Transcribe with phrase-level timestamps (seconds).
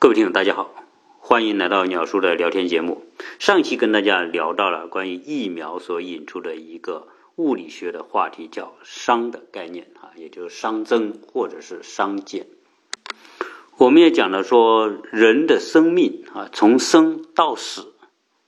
[0.00, 0.72] 各位听众，大家好，
[1.18, 3.04] 欢迎来到鸟叔的聊天节目。
[3.38, 12.46] 上期跟大家聊到了关于疫苗所引出的一个物理学的话题，叫熵的概念啊，也就是熵增或者是熵减。
[13.76, 17.92] 我们也讲了说，人的生命啊，从生到死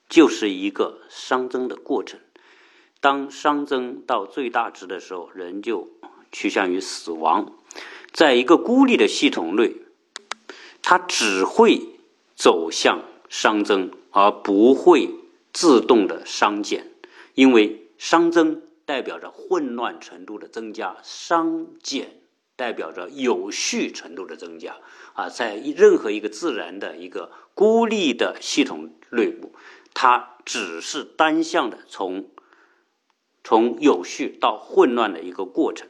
[0.09, 2.19] 就是一个熵增的过程。
[3.03, 5.91] 当熵增到最大值的时候，人就
[6.33, 7.53] 趋向于死亡。
[8.11, 9.82] 在一个孤立的系统内。
[10.83, 11.81] 它只会
[12.35, 15.09] 走向熵增，而不会
[15.53, 16.91] 自动的熵减，
[17.35, 22.21] 因为熵增代表着混乱程度的增加，熵减
[22.57, 24.77] 代表着有序程度的增加。
[25.15, 29.55] 啊，在任何一个自然的一个孤立的系统内部，
[29.95, 32.31] 它只是单向的从
[33.45, 35.89] 从有序到混乱的一个过程。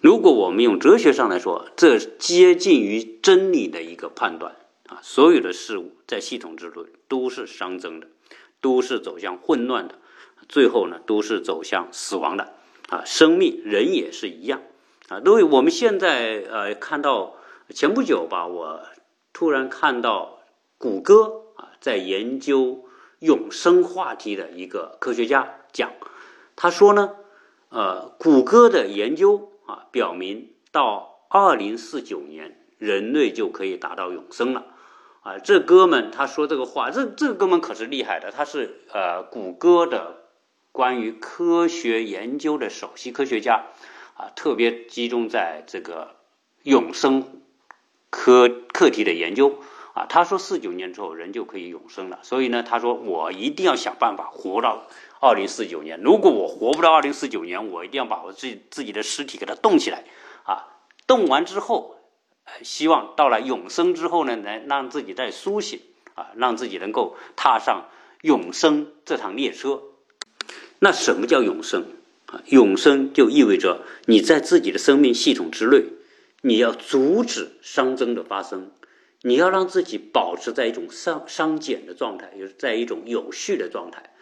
[0.00, 4.56] 如果我们用哲学上来说，这接近于真理的一个判断
[4.88, 8.06] 啊，所有的事物在系统之中都是熵增的，
[8.60, 9.96] 都是走向混乱的，
[10.48, 12.54] 最后呢都是走向死亡的
[12.88, 13.02] 啊。
[13.04, 14.62] 生命人也是一样
[15.08, 15.20] 啊。
[15.20, 17.36] 都我们现在呃看到
[17.70, 18.80] 前不久吧，我
[19.32, 20.40] 突然看到
[20.78, 22.84] 谷歌啊在研究
[23.18, 25.92] 永生话题的一个科学家讲，
[26.56, 27.16] 他说呢，
[27.68, 29.50] 呃，谷歌的研究。
[29.94, 34.66] 表明到二零四九年，人类就可以达到永生了。
[35.22, 40.24] 啊，这哥们他说这个话，这这哥们可是厉害的，他是呃谷歌的
[40.72, 43.66] 关于科学研究的首席科学家，
[44.16, 46.16] 啊，特别集中在这个
[46.64, 47.40] 永生
[48.10, 49.60] 科课题的研究。
[49.94, 54.88] 啊，他说四九年之后人就可以永生了，所以呢，他说我一定要想办法活到
[55.20, 56.00] 二零四九年。
[56.02, 60.04] 如果我活不到二零四九年，我一定要把我自己自己的尸体给它动起来，
[60.42, 60.66] 啊，
[61.06, 61.96] 动完之后，
[62.62, 65.80] 希望到了永生之后呢，能让自己再苏醒，
[66.14, 67.86] 啊，让自己能够踏上
[68.22, 69.80] 永生这趟列车。
[70.80, 71.84] 那什么叫永生？
[72.26, 75.84] 啊，永生就意味着你在自己的生命系统之内，
[76.40, 78.72] 你要阻止熵增的发生。
[79.26, 84.12] 你要让自己保持在一种熵熵减的状态，就是在一种有序的状态，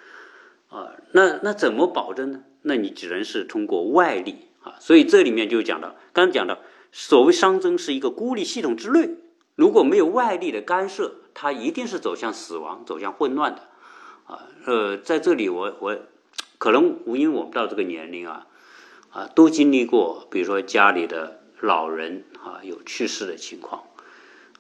[0.69, 2.45] 啊，那那怎么保证呢？
[2.63, 4.77] 那你只能是通过外力啊。
[4.79, 6.61] 所以这里面就讲到，刚讲到，
[6.93, 9.17] 所谓熵增是一个孤立系统之内，
[9.57, 13.63] 如果没有外力的干涉，它一定是走向死亡、走向混乱的，
[14.27, 15.99] 啊，呃，在这里我我
[16.59, 18.47] 可能因为我们到这个年龄啊，
[19.11, 23.83] 啊，都经历过，比如说家里的老人啊有去世的情况。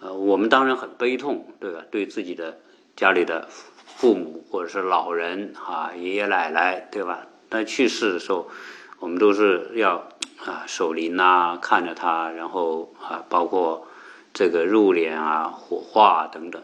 [0.03, 1.85] 呃，我们当然很悲痛，对吧？
[1.89, 2.59] 对自己的
[2.97, 3.47] 家里的
[3.87, 7.29] 父母或者是老人啊，爷爷奶奶，对吧？
[7.49, 8.49] 他去世的时候，
[8.99, 10.09] 我们都是要
[10.45, 13.87] 啊守灵呐，看着他，然后啊，包括
[14.35, 16.61] 这个入殓啊、火化等等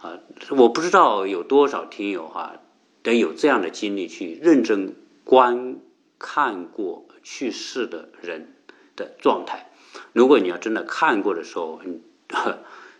[0.00, 0.16] 啊。
[0.56, 2.54] 我不知道有多少听友哈，
[3.02, 5.76] 得有这样的经历去认真观
[6.18, 8.54] 看过去世的人
[8.96, 9.70] 的状态。
[10.14, 12.00] 如果你要真的看过的时候，你。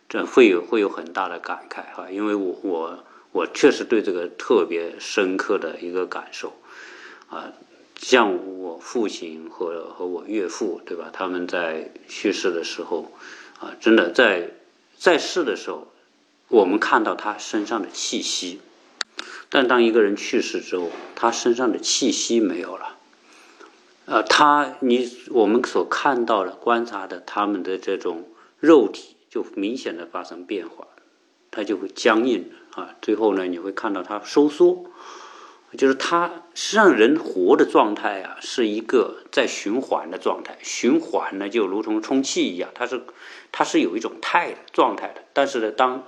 [0.08, 6.54] 这会有会有很大的感慨哈，因为我我我确实对这个特别深刻的一个感受
[7.28, 7.52] 啊，
[7.98, 11.10] 像我父亲和和我岳父对吧？
[11.12, 13.12] 他们在去世的时候
[13.60, 14.52] 啊，真的在
[14.96, 15.88] 在世的时候，
[16.48, 18.62] 我们看到他身上的气息，
[19.50, 22.96] 但当一个人去世之后，他身上的气息没有了，
[24.06, 28.26] 呃，他你我们所看到的观察的他们的这种
[28.58, 29.16] 肉体。
[29.30, 30.86] 就明显的发生变化，
[31.50, 32.96] 它就会僵硬啊。
[33.02, 34.86] 最后呢，你会看到它收缩，
[35.76, 40.56] 就是它实际上人活的状态啊，是一个在循环的状态。
[40.62, 43.02] 循环呢，就如同充气一样，它是
[43.52, 45.22] 它是有一种态的状态的。
[45.32, 46.04] 但是呢，当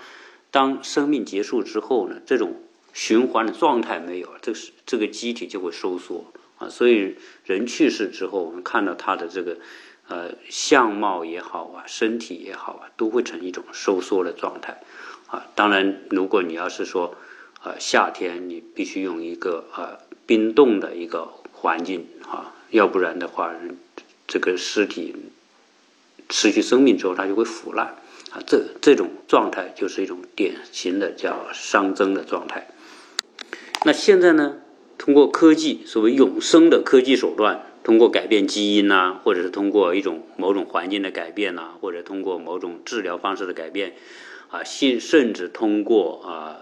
[0.51, 2.55] 当生命结束之后呢，这种
[2.93, 6.69] 循环的状态没有，这是这个机体就会收缩啊。
[6.69, 9.59] 所以人去世之后，我们看到他的这个。
[10.11, 14.81] 呃，相貌也好啊，身体也好啊，都会成一种收缩的状态，
[15.29, 17.15] 啊，当然，如果你要是说，
[17.63, 23.55] 呃，夏天你必须用一个呃冰冻的一个环境啊，要不然的话，
[24.27, 25.15] 这个尸体
[26.29, 27.95] 失去生命之后，它就会腐烂，
[28.33, 32.67] 啊，这这种状态就是一种典型的叫熵增的状态。
[33.85, 34.57] 那现在呢，
[34.99, 37.67] 通过科技，所谓永生的科技手段。
[37.83, 43.95] 通过改变基因呐，或者是通过一种某种环境的改变呐，或者通过某种治疗方式的改变，
[44.51, 46.59] 啊，甚甚至通过啊，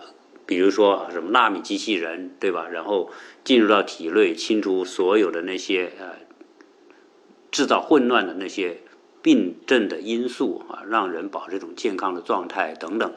[0.46, 2.68] 比如说什么纳米机器人，对吧？
[2.68, 3.10] 然后
[3.42, 6.16] 进入到体内，清除所有的那些呃
[7.50, 8.78] 制造混乱的那些
[9.20, 13.12] 病症的因素啊，让人保持一种健康的状态等等，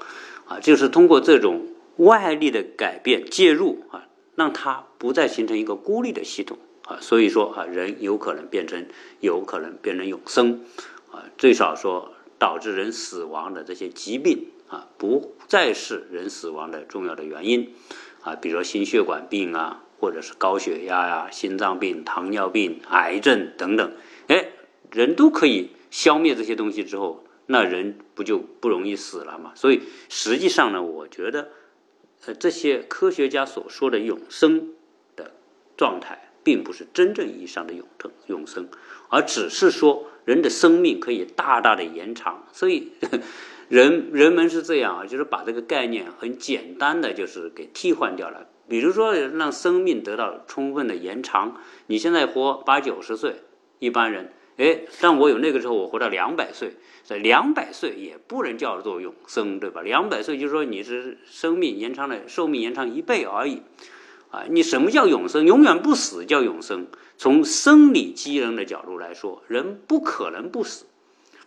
[0.48, 1.68] 啊，就是通过这种
[1.98, 8.88] 外力的改变介入啊，让它不再形成一个孤立的系统啊，所以说啊，人有可能变成
[9.20, 10.66] 有可能变成永生
[11.12, 17.74] 啊，最少说导致人死亡的这些疾病啊，不再是人死亡的重要的原因
[18.22, 23.94] 啊，比如说心血管病啊，或者是高血压呀、心脏病、糖尿病、癌症等等，
[24.28, 24.50] 哎，
[24.92, 25.72] 人都可以。
[25.92, 29.52] 消灭这些东西之后，那人不就不容易死了吗？
[29.56, 31.50] 所以实际上呢，我觉得，
[32.26, 34.70] 呃，这些科学家所说的永生
[35.18, 35.34] 的
[35.76, 38.68] 状态，并不是真正意义上的永生永生，
[39.10, 42.46] 而只是说人的生命可以大大的延长。
[42.52, 42.92] 所以
[43.70, 48.48] 人人们是这样啊，就是把这个概念很简单的就是给替换掉了。
[48.68, 51.58] 比如说让生命得到充分的延长，
[51.88, 53.36] 你现在活八九十岁，
[53.80, 54.32] 一般人。
[54.58, 56.74] 哎，但我有那个时候，我活到两百岁，
[57.04, 59.82] 这两百岁也不能叫做永生，对吧？
[59.82, 63.64] 两百岁就是说你是生命延长了，寿命延长一倍而已，
[64.32, 65.46] 啊，你什么叫永生？
[65.46, 66.88] 永远不死叫永生。
[67.18, 70.86] 从生理机能的角度来说，人不可能不死，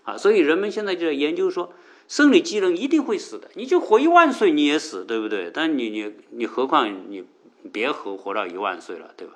[0.04, 1.72] 啊，所以人们现在就在研究说，
[2.06, 5.50] 生理机能一定会死的，你就活一万岁你也死，对不对？
[5.52, 7.25] 但你你你何况你
[7.72, 9.34] 别活活到一万岁了，对吧？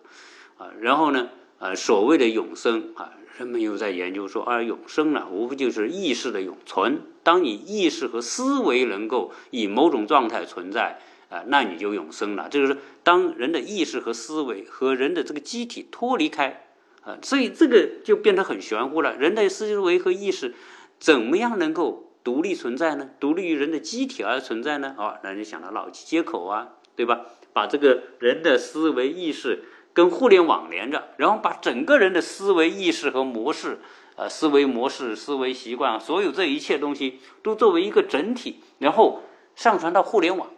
[0.59, 3.15] 啊，然后呢，呃，所谓的永生啊。
[3.39, 7.03] 人们又在研究说，啊，永生呢，无非就是意识的永存。
[7.23, 10.99] 当你意识和思维能够以某种状态存在，
[11.29, 12.49] 啊，那你就永生了。
[12.49, 16.67] 就是当人的意识和思维和人的这个机体脱离开，
[17.03, 19.17] 啊，所以这个就变得很玄乎了。
[19.17, 20.55] 人的思维和意识
[20.99, 23.11] 怎么样能够独立存在呢？
[23.21, 24.95] 独立于人的机体而存在呢？
[24.99, 27.27] 啊，那就想到脑机接口啊，对吧？
[27.53, 29.65] 把这个人的思维意识。
[29.95, 33.81] 跟互联网连着，然后把整个人的思维意识和模式，
[34.15, 39.23] 呃，思维模式、思维习惯，所有这一切东西都作为一个整体，然后
[39.57, 40.51] 上传到互联网，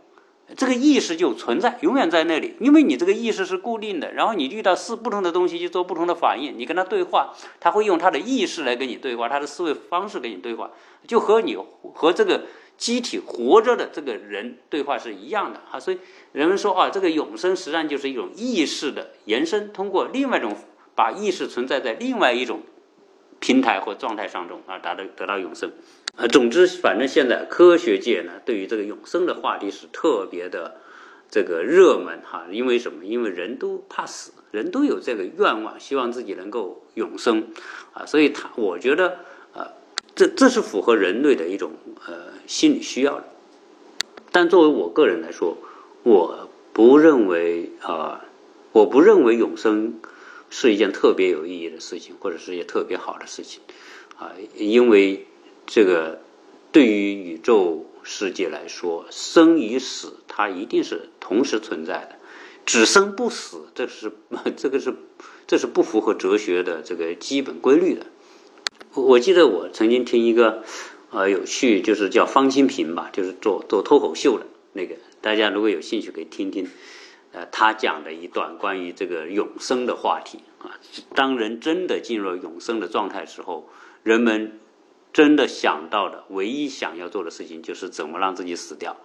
[0.57, 2.55] 这个意识就存在，永远在那里。
[2.61, 10.71] 因为你这个意识是固定的，然后你遇到是不同的东西就做不同的反应，你跟他对话，他会用他的意识来跟你对话，他的思维方式跟你对话，
[11.07, 11.57] 就和你
[11.95, 12.43] 和这个。
[12.81, 15.99] 机体活着的这个人对话是一样的啊，所以
[16.33, 20.57] 人们说啊，这个永生实际上就是一种意识的延伸，通过另外一种
[20.95, 22.63] 把意识存在在另外一种
[23.39, 25.71] 平台或状态上中啊，达到得到永生。
[26.21, 30.77] 呃，总之，反正现在科学界呢，对于这个永生的话题是特别的
[31.31, 33.07] 这个热门哈，因为什么？
[33.07, 37.49] 因为人都怕死，人都有这个愿望，希望自己能够永生
[37.95, 39.21] 啊，所以他我觉得
[39.55, 39.69] 呃，
[40.15, 41.73] 这这是符合人类的一种
[42.07, 42.29] 呃。
[42.47, 43.25] 心理需要的，
[44.33, 45.57] 但作为我个人来说，
[46.03, 48.25] 我不认为啊，
[48.73, 50.01] 我不认为永生
[50.51, 53.61] 是一件特别有意义的事情，或者是一件特别好的事情
[54.19, 55.29] 啊，因为
[55.73, 56.21] 这个
[56.73, 62.17] 对于宇宙世界来说，生与死它一定是同时存在的，
[62.67, 64.11] 只生不死，这是
[64.59, 64.97] 这个是
[65.47, 68.07] 这是不符合哲学的这个基本规律的。
[68.95, 70.65] 我记得我曾经听一个。
[71.13, 76.69] 呃，有趣就是叫方清平吧，就是做做脱口秀的那个，大家如果有兴趣可以听听，
[77.33, 80.79] 呃，他讲的一段关于这个永生的话题啊。
[81.17, 83.69] 当人真的进入永生的状态时候，
[84.05, 84.61] 人们
[85.13, 88.97] 真的想到的唯一想要做的事情就是怎么让自己死掉。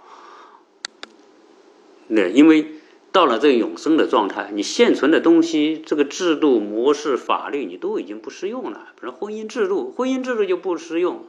[2.08, 2.74] 那因为
[3.12, 11.26] 到了这个永生的状态，你现存的东西，这个制度模式、法律，你都已经不适用了，比如婚姻制度，婚姻制度就不适用。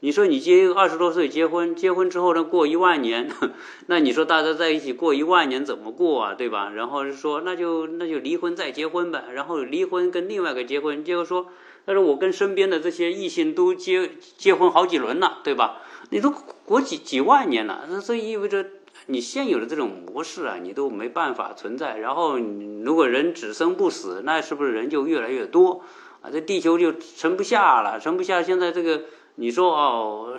[0.00, 3.30] 你说你结二十多岁结婚，结婚之后呢过一万年，
[3.86, 6.34] 那你说大家在一起过一万年怎么过啊？
[6.34, 6.70] 对吧？
[6.70, 11.46] 然后说那就那就离婚再结婚呗，然后离婚跟另外一个结婚，结果说，
[11.84, 15.82] 但是我跟身边的这些异性都结结婚好几轮了，对吧？
[16.10, 16.30] 你都
[16.64, 18.66] 过几几万年了，那这意味着
[19.06, 21.98] 你现有的这种模式啊，你都没办法存在。
[21.98, 25.82] 然后如果人只生不死，那是不是人就越来越多
[26.22, 26.30] 啊？
[26.30, 28.42] 这地球就盛不下了，盛不下。
[28.42, 29.02] 现在这个。
[29.36, 30.36] 你说哦，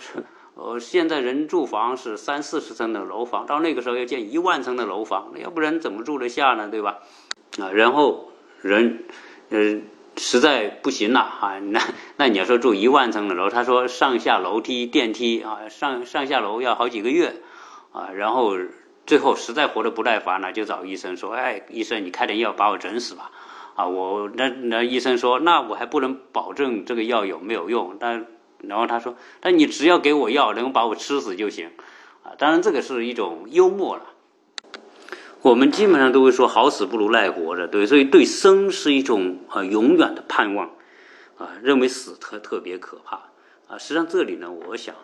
[0.54, 6.68] 呃，现在人住房是三四十层的楼房，到那个时候要建一万层的楼房，要不然怎么住得下呢？
[6.68, 6.98] 对吧？
[7.58, 8.30] 啊，然后
[8.60, 9.02] 人，
[9.48, 9.80] 呃，
[10.16, 11.80] 实在不行了 啊，那
[12.16, 17.36] 那你要说住一万层的楼，他说上下楼梯、电梯啊，上上下楼要好几个月
[17.92, 18.56] 啊，然后
[19.06, 23.30] 最后实在活得不耐烦了，就找医生说，哎，医生你开点药把我整死吧，
[23.74, 28.26] 啊，我那那医生说，那我还不能保证这个药有没有用，但。
[28.64, 31.72] 然后他说：“但你只要给我药，能把我吃死就行，
[32.22, 34.04] 啊，当然这个是一种幽默了。
[35.42, 40.70] 我们基本上都会说好死不如赖活着，对，所以对生是一种啊永远的盼望，
[41.36, 43.30] 啊，认为死特特别可怕
[43.66, 43.76] 啊。
[43.76, 44.94] 实际上这里呢，我想，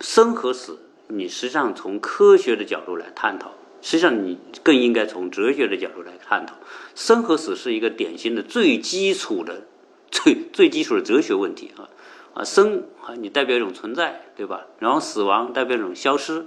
[0.00, 0.78] 生和死，
[1.08, 6.56] 你实际上从科学的角度来探讨，实际上你更应该从哲学的角度来探讨。
[6.94, 9.62] 生和死是一个典型的最基础的、
[10.10, 11.88] 最最基础的哲学问题啊
[12.34, 14.66] 啊，生啊，你代表一种存在，对吧？
[14.80, 16.44] 然后死亡代表一种消失。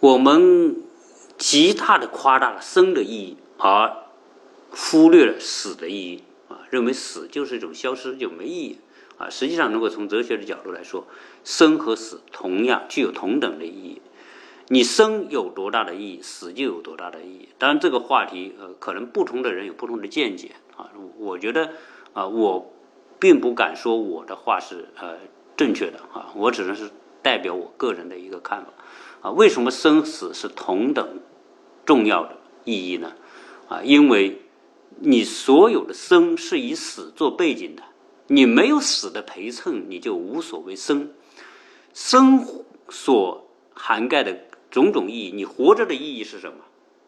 [0.00, 0.76] 我们
[1.46, 3.94] 极大的夸大了生的意义，而
[4.70, 8.78] 忽略了死的意义啊，认为死就是一种消失就没意义
[9.18, 9.28] 啊。
[9.28, 11.06] 实际上，如果从哲学的角度来说，
[11.44, 14.00] 生和死同样具有同等的意义。
[14.68, 17.50] 你生有多大的意义，死就有多大的意义。
[17.58, 20.88] 当然，这个话题呃，可能不同的人有不同的见解啊。
[21.18, 21.72] 我觉得
[22.14, 22.72] 啊，我
[23.18, 25.18] 并不敢说我的话是呃
[25.58, 28.72] 正确的啊，我只能是代表我个人的一个看法。
[29.20, 31.20] 啊，为什么生死是同等
[31.84, 33.12] 重要的意义呢？
[33.68, 34.42] 啊，因为
[35.00, 37.82] 你所有的生是以死做背景的，
[38.28, 41.10] 你没有死的陪衬，你就无所谓生。
[41.92, 42.46] 生
[42.88, 46.58] 所涵盖的种种意义，你活着的意义是什么？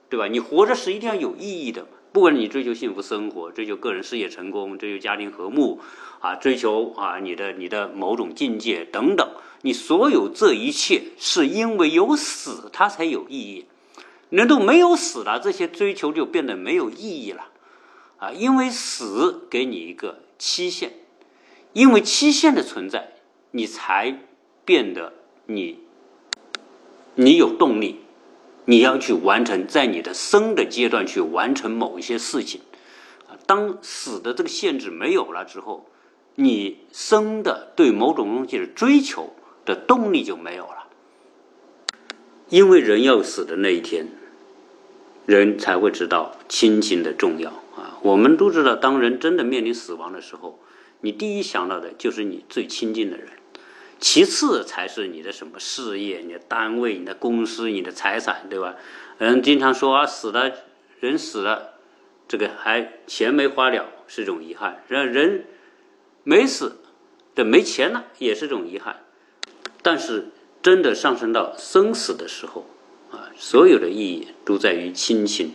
[0.09, 0.29] 对吧？
[0.29, 1.87] 你活着是一定要有意义的。
[2.13, 5.81] 不管你追求幸福生活，追求个人事业成功，追求家庭和睦，
[6.21, 9.29] 啊，追求啊你的你的某种境界等等，
[9.63, 13.67] 你所有这一切是因为有死，它才有意义。
[14.31, 17.49] 人都没有死了，这些追求就变得没有意义了，
[18.19, 20.93] 啊，因为死给你一个期限，
[21.73, 23.13] 因为期限的存在，
[23.53, 24.19] 你才
[24.65, 25.13] 变得
[25.47, 25.81] 你
[27.15, 28.01] 你有动力。
[28.69, 32.63] 你要去完成，在你的生的阶段去完成某一些事情，
[33.29, 35.87] 啊，当死的这个限制没有了之后，
[36.35, 40.86] 你生的对某种东西的追求的动力就没有了。
[42.49, 44.07] 因为人要死的那一天，
[45.27, 47.99] 人才会知道亲情的重要啊。
[48.03, 50.61] 我们都知道，当人真的面临死亡的时候，
[51.01, 53.29] 你第一想到的就是你最亲近的人。
[53.99, 58.77] 其次才是你的什么事业、你的单位、你的公司、你的财产，对吧？
[59.19, 60.53] 人经常说啊，死了，
[61.01, 61.73] 人死了，
[62.29, 65.47] 这个还钱没花了是种遗憾；让人
[66.25, 66.77] 没死，
[67.35, 69.03] 这没钱了也是种遗憾。
[69.83, 70.27] 但是
[70.67, 72.67] 真的上升到生死的时候，
[73.13, 75.53] 啊，所有的意义都在于亲情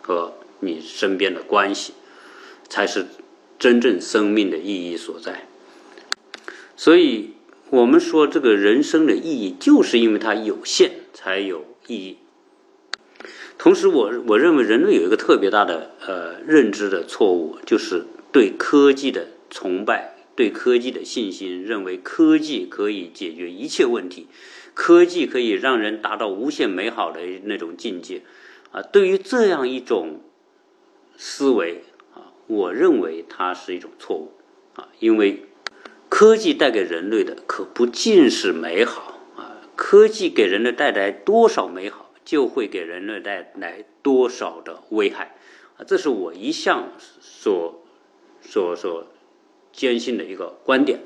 [0.00, 1.92] 和你身边的关系，
[2.66, 3.04] 才是
[3.58, 5.46] 真正生命的意义所在。
[6.74, 7.32] 所以。
[7.68, 12.16] 我们说这个人生的意义，就是因为它有限才有意义。
[13.58, 24.28] 同时，我我认为人类有一个特别大的呃认知的错误，就是对科技的崇拜，对科技的信心，认为科技可以解决一切问题，
[24.74, 28.22] 科技可以让人达到无限美好的那种境界
[28.70, 28.82] 啊。
[28.82, 30.20] 对于这样一种
[31.16, 31.82] 思维
[32.14, 34.32] 啊，我认为它是一种错误
[34.74, 35.42] 啊，因为。
[36.08, 39.60] 科技带给人类的可不尽是美好啊！
[39.74, 45.36] 科技给人类带来多少美好，就会给人类带来多少的危害
[45.76, 45.84] 啊！
[45.84, 47.82] 这是我一向所
[48.40, 49.08] 所所
[49.76, 50.98] 坚信的一个观点。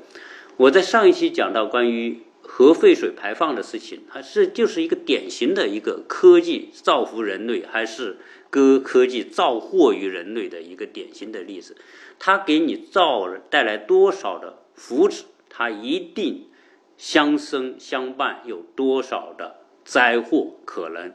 [0.57, 8.17] 我在上一期讲到关于核废水排放的事情，它是就是一个典型的一个科技造福人类，还是
[8.49, 11.77] 科科技造祸于人类的一个典型的例子。
[12.17, 14.57] 它给你造带来多少的？
[14.73, 16.47] 福祉，它一定
[16.97, 21.13] 相生相伴，有多少的灾祸可能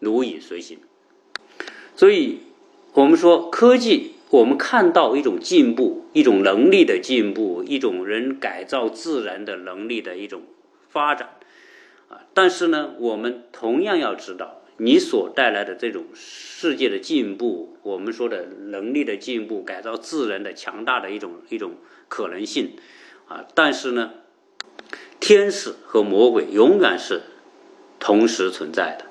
[0.00, 0.78] 如影随形？
[1.96, 2.38] 所以，
[2.92, 10.42] 我们说科技，我们看到一种进步，一种能力的进步，一种人改造自然的能力的一种
[10.88, 11.30] 发展
[12.08, 12.22] 啊。
[12.34, 21.72] 但是呢，我们同样要知道，你所带来的这种世界的进步，我们说的能力的进步，改造自然的强大的一种一种。
[22.10, 22.72] 可能性
[23.28, 24.12] 啊，但是呢，
[25.20, 27.20] 天使和魔鬼永远是
[28.00, 29.04] 同时存在的。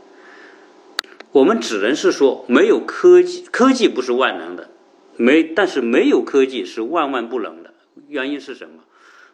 [1.32, 4.72] 我们只能是说，没有科技，科技不是万能的，
[5.18, 7.74] 没，但是没有科技是万万不能的。
[8.08, 8.84] 原因是什么？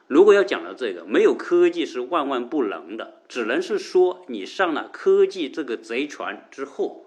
[0.08, 7.02] 如果要讲到这个，没有科技是万万不能的，只能是说你上了科技这个贼船之后。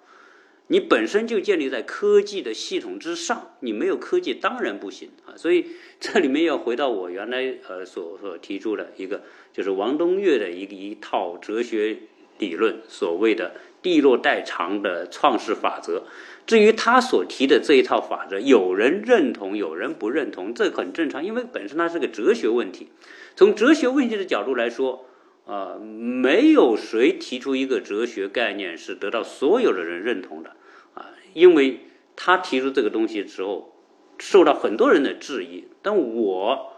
[0.69, 5.37] 你本身就建立在科技的系统之上，你没有科技当然不行啊。
[5.37, 5.65] 所以
[6.01, 11.97] 这里面要回到我原来呃所所提出的一个，就是王东岳的一一套哲学
[12.39, 13.55] 理论，所谓的
[13.87, 16.03] 地落代偿的创世法则。
[16.45, 22.89] 至于他所提的这一套法则，有人认同，有人不认同，这很正常，因为本身它是个哲学问题。
[23.37, 25.07] 从哲学问题的角度来说。
[25.47, 30.57] 啊，没有谁提出一个哲学概念是得到所有的人认同的
[30.95, 31.83] 啊，因为
[32.17, 33.73] 他提出这个东西之后，
[34.19, 35.69] 受到很多人的质疑。
[35.83, 36.73] 但我，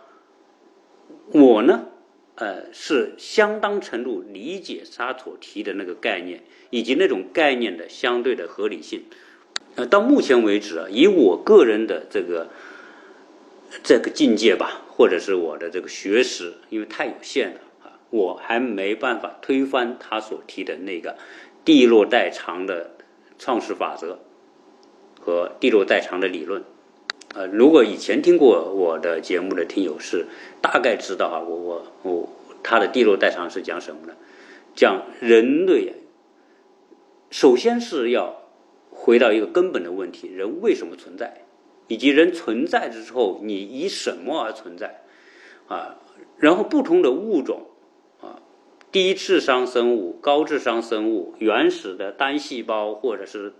[1.32, 1.86] 我呢，
[2.40, 9.02] 呃，是相当程度理解他所提的那个概念，以及那种概念的相对的合理性。
[9.75, 12.49] 呃，到目前为止啊，以我个人的这个
[13.83, 21.16] 这个境界吧，或者是我的这个学识，因为太有限了啊，我还没办法推翻他所提的那个
[21.64, 22.92] 地落代偿的
[23.37, 24.21] 创始法则
[25.21, 26.62] 和地落代偿的理论。
[27.35, 30.26] 呃，如果以前听过我的节目的听友是
[30.62, 32.28] 大概知道啊，我我我
[32.62, 34.14] 他的第六代偿是讲什么呢？
[34.75, 35.92] 讲人类
[37.30, 38.42] 首先是要
[38.90, 41.42] 回到一个根本的问题：人为什么存在？
[41.87, 45.02] 以及人存在之后，你以什么而存在？
[45.68, 45.97] 啊，
[46.38, 47.66] 然后不同的物种
[48.23, 48.40] 啊，
[48.90, 53.52] 低智商生物、高智商生物、原始的单细胞或者是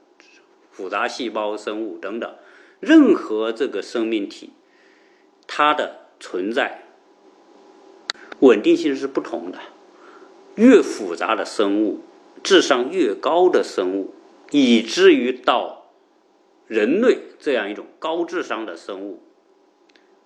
[0.71, 2.35] 复杂细胞生物等等。
[2.81, 4.53] 任何这个生命体，
[5.47, 6.85] 它的存在
[8.41, 9.59] 稳定性是不同的。
[10.55, 12.01] 越复杂的生物，
[12.43, 14.15] 智商越高的生物，
[14.51, 15.93] 以至于到
[16.67, 19.23] 人类这样一种高智商的生物，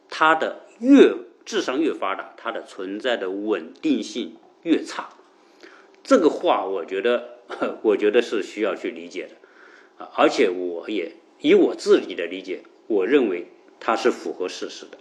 [0.09, 5.11] 它的越智商越发达，它的存在的稳定性越差。
[6.03, 7.39] 这个话，我觉得，
[7.83, 11.17] 我觉得是需要去理解的啊，而且我也。
[11.43, 13.49] 以我自己的理解，我认为
[13.81, 14.99] 它是符合事实的，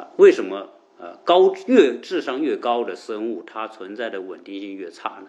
[0.00, 0.68] 啊，为什么
[1.00, 5.28] 啊高越智商越高的生物，它存在的稳定性越差呢？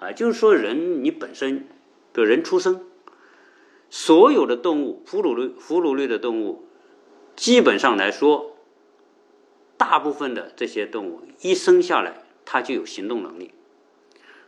[0.00, 1.60] 啊，就是说人你本身，
[2.12, 2.84] 比如人出生，
[3.88, 6.64] 所有的动物，哺乳类哺乳类的动物，
[7.36, 8.56] 基本上来说，
[9.76, 13.52] 大部分的这些动物一生下来，它就有行动能力。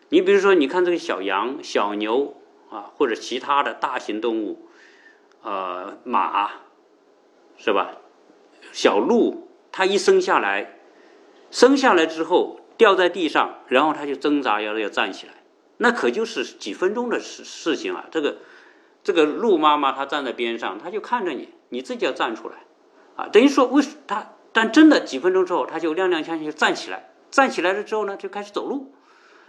[0.09, 2.35] 你比如说，你看这个小羊、小牛
[2.69, 4.67] 啊，或者其他的大型动物。
[5.43, 6.51] 呃，马
[7.57, 7.97] 是吧？
[8.73, 10.79] 小鹿，它一生下来，
[11.51, 15.35] 生下来之后掉在地上，然后它就挣扎要要站起来，
[15.77, 18.07] 那可就是几分钟的事事情啊。
[18.11, 18.39] 这个
[19.03, 22.55] 这个鹿妈妈它站在边上，它就看着你，你自己要站出来
[23.17, 23.29] 啊。
[23.29, 28.93] 等于说，为它，但真的几分钟之后，它就踉踉跄跄就站起来，站起来了之后呢，就开始走路，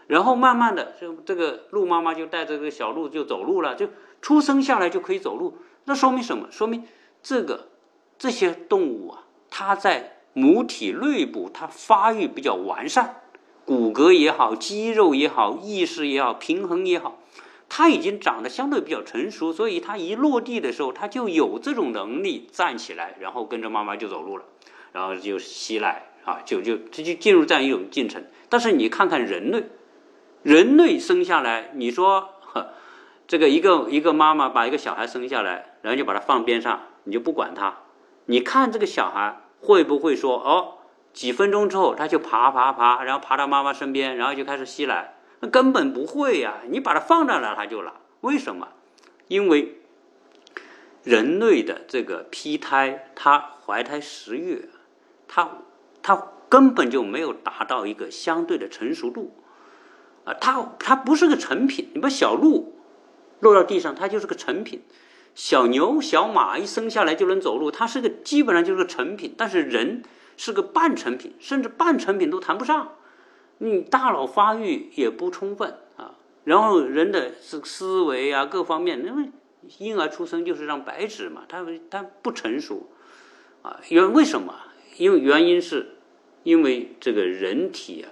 [0.07, 3.87] 然后慢慢的，就这个鹿妈妈就带着这个小鹿就走路了，就
[4.21, 5.57] 出生下来就可以走路。
[5.85, 6.47] 那说明什么？
[6.49, 6.83] 说明
[7.21, 7.69] 这个
[8.17, 13.21] 这些动物啊，它在母体内部它发育比较完善，
[13.65, 17.19] 骨骼也好，肌肉也好，意识也好，平衡也好，
[17.67, 24.45] 它已经长得相对比较成熟，所以它一落地的时候，它就有这种能力站起来，然后跟着妈妈就走路了，
[24.93, 28.23] 然后就吸奶啊，就就这就进入这样一种进程。
[28.47, 29.65] 但是你看看人类，
[30.43, 32.29] 人类生下来，你说。
[33.25, 37.77] 这个一个一个妈妈把一个小孩生下来，然后就把它放边上，你就不管它。
[38.25, 40.79] 你看这个小孩会不会说哦？
[41.11, 45.13] 几分钟之后他就爬爬爬，然后爬到妈妈身边，然后就开始吸奶？
[45.41, 46.61] 那根本不会呀！
[46.69, 47.93] 你把它放在那了，他就拉。
[48.21, 48.69] 为什么？
[49.27, 49.81] 因为
[51.03, 54.69] 人类的这个胚胎，它怀胎十月，
[55.27, 55.57] 它
[56.01, 59.35] 它根本就没有达到一个相对的成熟度
[60.23, 60.33] 啊！
[60.33, 61.91] 它它不是个成品。
[61.93, 62.73] 你把小鹿。
[63.41, 64.81] 落到地上，它就是个成品。
[65.35, 69.33] 小牛、小马一生下来就能走路，它是个基本上就是个成品。
[69.37, 70.03] 但是人
[70.37, 72.93] 是个半成品，甚至半成品都谈不上。
[73.59, 79.31] 你大脑发育也不充分啊，然后人的思思维啊各方面，因为
[79.77, 82.89] 婴儿出生就是张白纸嘛，他他不成熟
[83.61, 83.79] 啊。
[83.89, 84.53] 原为什么？
[84.97, 85.95] 因为原因是，
[86.43, 88.11] 因为这个人体啊，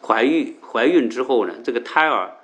[0.00, 2.36] 怀孕怀孕之后呢，这个胎儿。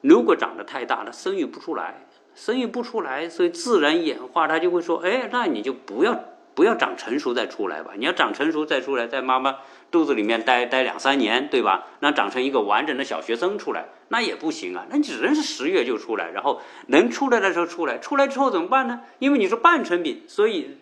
[0.00, 9.58] 如果长得太大，它生育不出来，生育不出来，所以自然演化，它就会说，哎，那你就不要不要长成熟再出来吧，你要长成熟再出来，在妈妈
[9.90, 11.86] 肚子里面待待两三年，对吧？
[12.00, 19.02] 那长成一个完整的小学生出来，那也不行啊，那只能是十月就出来，然后能出来的时候出来，出来之后怎么办呢？
[19.18, 20.78] 因为你是半成品，所以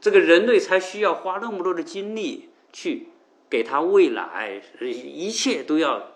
[0.00, 3.08] 这个人类才需要花那么多的精力去
[3.48, 6.08] 给他喂奶，一切都要。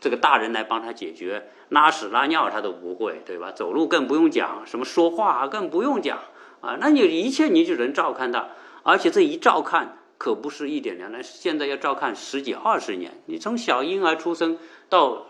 [0.00, 3.50] 这个大人来帮他解决，拉屎拉尿他都不会，对吧？
[3.50, 6.18] 走路更不用讲，什么说话更不用讲
[6.60, 6.76] 啊！
[6.78, 8.48] 那你一切你就能照看他，
[8.82, 13.22] 而且这一照看可不是一点两年，现在要照看十几二十年。
[13.24, 14.58] 你从小婴儿出生
[14.90, 15.28] 到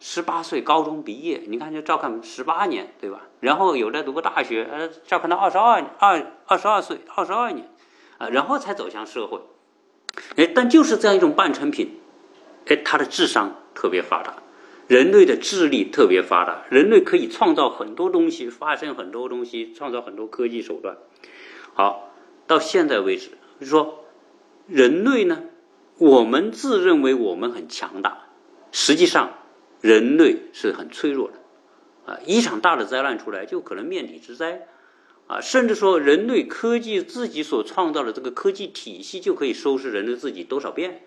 [0.00, 3.22] 十八岁高中毕业，你看就照看十八年，对吧？
[3.40, 7.68] 然后有的读个大学，呃，照看到二十二二二十二岁二十二年，
[8.18, 9.40] 啊，然后才走向社会。
[10.36, 12.00] 哎，但就是这样一种半成品，
[12.66, 13.54] 哎，他的智商。
[13.76, 14.32] 特别发达，
[14.86, 20.98] 人类的智力特别发达，人类可以创造很多东西，发现很多东西，创造很多科技手段。
[21.72, 22.12] 好，
[22.46, 24.04] 到现在为止，就说
[24.66, 25.44] 人类呢，
[25.98, 28.26] 我们自认为我们很强大，
[28.72, 29.32] 实际上
[29.80, 31.34] 人类是很脆弱的。
[32.12, 34.66] 啊，一场大的灾难出来，就可能面临之灾。
[35.26, 41.00] 啊，甚至说人类科技自己所创造的这个科技体系，就可以收拾人类自己多少遍。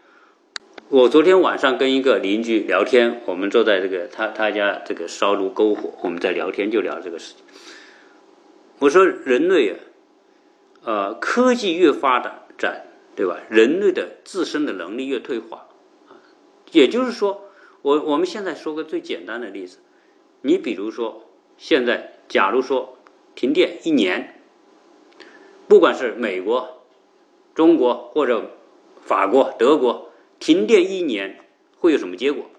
[0.89, 7.43] 我昨天晚上跟一个邻居聊天，我们坐在这个他他家这个烧炉篝火，我们在聊天就聊这个事情。
[8.79, 9.75] 我说人类啊，
[10.85, 12.21] 呃，科技越发
[12.57, 12.85] 展，
[13.17, 13.37] 对吧？
[13.49, 15.67] 人类的自身的能力越退化。
[16.71, 17.49] 也就是说，
[17.81, 19.79] 我我们现在说个最简单的例子，
[20.39, 21.25] 你比如说
[21.57, 22.97] 现在，假如说
[23.35, 24.39] 停电一年，
[25.67, 26.81] 不管是美国、
[27.53, 28.51] 中国或者
[29.03, 30.06] 法国、德国。
[30.39, 31.39] 停电一年
[31.77, 32.49] 会有什么结果？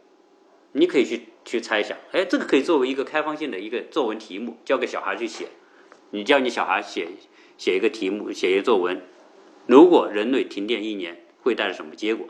[0.72, 1.96] 你可以去去猜想。
[2.12, 5.48] 哎，这个可以作为一个开放性的一个作文题目，交给小孩去写。
[6.10, 7.08] 你叫你小孩写
[7.56, 9.02] 写一个题目，写一个作文。
[9.66, 12.26] 如果人类停电一年会带来什么结果？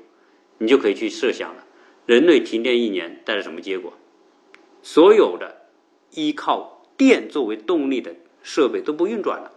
[0.58, 1.64] 你就可以去设想了。
[2.06, 3.92] 人类停电一年带来什么结果？
[4.82, 5.68] 所有的
[6.12, 9.52] 依靠电作为动力的设备都不运转了。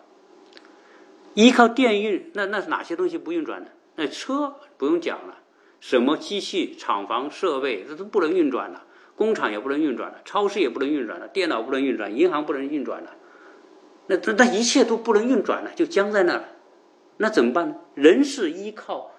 [1.33, 3.69] 依靠电运，那那哪些东西不运转呢？
[3.95, 5.40] 那车不用讲了。
[5.81, 8.83] 什么机器、厂房设备，这都不能运转了；
[9.15, 13.15] 工厂也不能运转了，超市也不能运转了，电脑不能运转，银行不能运转了。
[14.05, 16.43] 那这那一切都不能运转了，就僵在那儿。
[17.17, 17.75] 那怎么办呢？
[17.95, 19.11] 人是依靠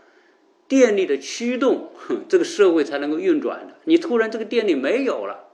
[0.69, 1.91] 电力的驱动，
[2.29, 3.75] 这个社会才能够运转的。
[3.85, 5.49] 你突然这个电力没有了，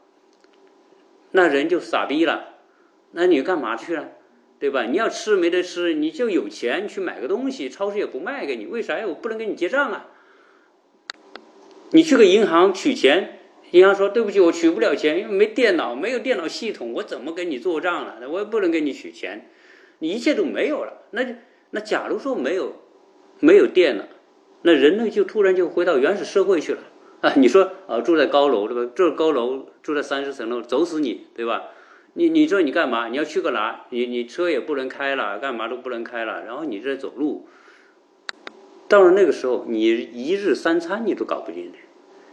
[1.31, 2.57] 那人就傻逼了。
[3.13, 4.11] 那你干嘛去了？
[4.59, 4.85] 对吧？
[4.85, 9.07] 你要吃没得吃，你就有钱去买个东西，超市也不卖给你，为啥呀？
[9.07, 10.09] 我不能给你结账啊。
[11.91, 13.39] 你去个银行取钱，
[13.71, 18.29] 银行说对不起，我取不了钱，因为没电脑，没有电脑系统，我怎么给你做账了？
[18.29, 19.49] 我也不能给你取钱，
[20.01, 21.03] 你一切都没有了。
[21.13, 21.25] 那
[21.71, 22.75] 那假如说没有
[23.41, 24.09] 没有电了，
[24.63, 26.81] 那人类就突然就回到原始社会去了
[27.23, 27.33] 啊！
[27.37, 28.93] 你说啊，住在高楼对吧？
[28.95, 31.71] 住高楼，住在三十层楼，走死你对吧？
[32.15, 33.09] 你你说你干嘛？
[33.09, 33.87] 你要去个哪？
[33.91, 37.49] 你你车也不能开了，干嘛都不能开了，然后你这走路。
[38.89, 41.79] 到了那个时候，你一日三餐你都搞不定的，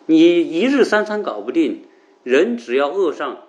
[0.06, 1.84] 你一日三餐搞不定，
[2.24, 3.48] 人只要饿上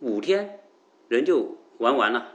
[0.00, 0.60] 五天，
[1.08, 2.32] 人就玩完了，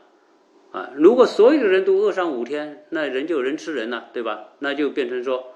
[0.72, 0.92] 啊！
[0.96, 4.50] 如果所有的人都饿上五天，那人就人吃人了，对吧？
[4.60, 5.54] 那就变成说，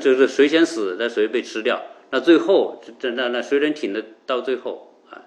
[0.00, 5.26] 这是谁先死，那谁被吃掉，那最后这那那谁能挺得到最后啊？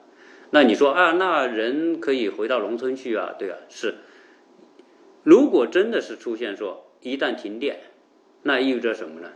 [0.51, 3.35] 那你说啊，那人可以回到农村去啊？
[3.39, 3.95] 对啊，是。
[5.23, 7.79] 如果真的是出现说一旦停电，
[8.43, 9.29] 那意味着什么呢？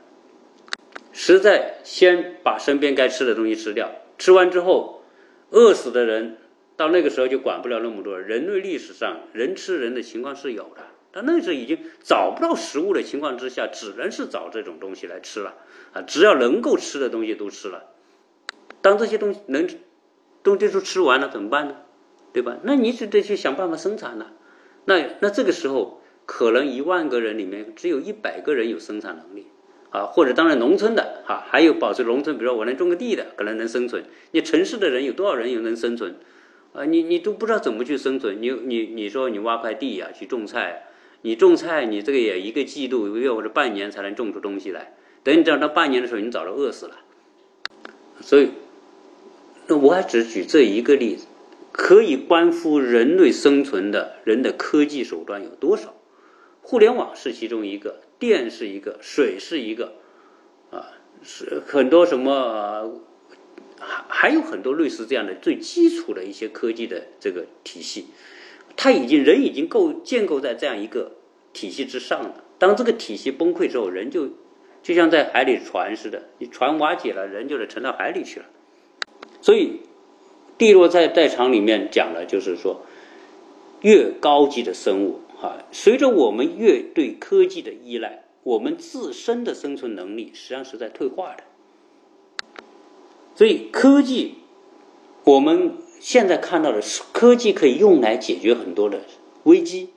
[1.12, 5.04] 实在先把身边该吃的东西吃掉，吃完之后，
[5.52, 6.38] 饿死的人
[6.76, 8.20] 到那个时候就管不了那么多。
[8.20, 15.54] 人类历史上人吃人的情况是有的，但那时候已经找不到食物的情况之下，只能是找这种东西来吃了
[15.92, 16.02] 啊！
[16.02, 17.92] 只要能够吃的东西都吃了。
[18.82, 19.68] 当这些东西能
[20.42, 21.76] 东西都吃完了怎么办呢？
[22.32, 22.58] 对吧？
[22.64, 24.32] 那你就得去想办法生产了。
[24.86, 26.00] 那那这个时候。
[26.26, 29.48] 可能一万个人里面只有一百个人有生产能力，
[29.90, 34.04] 啊，或者当然农村的哈，还有保持农村，比如说我能种个地的，可能能生存。
[34.32, 36.16] 你城市的人有多少人有能生存？
[36.74, 38.42] 啊，你你都不知道怎么去生存。
[38.42, 40.88] 你你你说你挖块地呀去种菜，
[41.22, 44.96] 你种菜你这个也一个季度一个月或者半年才能种出东西来。
[45.24, 46.98] 等你长到半年的时候，你早就饿死了。
[48.22, 48.50] 所以，
[49.68, 51.28] 那我还只举这一个例子，
[51.72, 55.94] 可以关乎人类生存的人的科技手段有多少？
[56.64, 59.94] 互联网是其中一个，电是一个，水是一个，
[60.72, 63.02] 啊，是很多什么，
[63.78, 68.08] 还还有很多类似这样的最基础的一些科技的这个体系，
[68.78, 71.12] 它已经人已经构建构在这样一个
[71.52, 72.44] 体系之上了。
[72.58, 74.30] 当这个体系崩溃之后，人就
[74.82, 78.46] 就像在海里船似的，你船瓦解了，人就得沉到海里去了。
[79.42, 79.82] 所以，
[80.58, 82.86] 地落在在场里面讲的就是说，
[83.82, 85.20] 越高级的生物。
[85.44, 91.44] 啊，随着我们越对科技的依赖，我们自身的生存能力实际上是在退化的。
[93.36, 94.36] 所以，科技
[95.26, 99.02] 我们现在看到的是，科技可以用来解决很多的
[99.44, 99.90] 危机，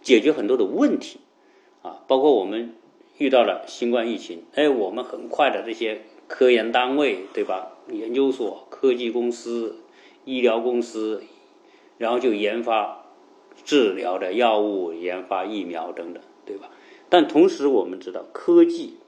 [0.00, 1.20] 解决很多的问题。
[1.82, 2.74] 啊，包括我们
[3.18, 7.72] 遇到了新冠疫情，哎，我们很快的这些科研单位，对吧？
[7.92, 9.76] 研究所、科技公司、
[10.24, 11.22] 医疗公司，
[11.98, 13.03] 然后就研发。
[13.64, 16.70] 治疗的药物、研发疫苗等等，对吧？
[17.08, 18.98] 但同时，我们知道科技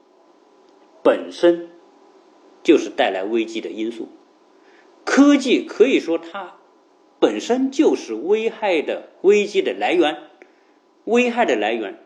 [1.03, 1.69] 本身
[2.63, 4.07] 就是带来危机的因素。
[5.03, 6.57] 科技可以说它
[7.19, 10.17] 本身就是危害的危机的来源，
[11.05, 11.99] 危害的来源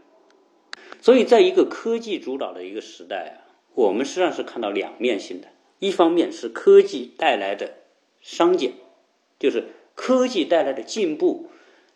[1.01, 5.47] 所以，在一个科技主导的一个时代啊，我们实际上是看到两面性的。
[5.79, 7.73] 一方面是科技带来的
[8.21, 8.73] 商减，
[9.39, 11.49] 就是科技带来的进步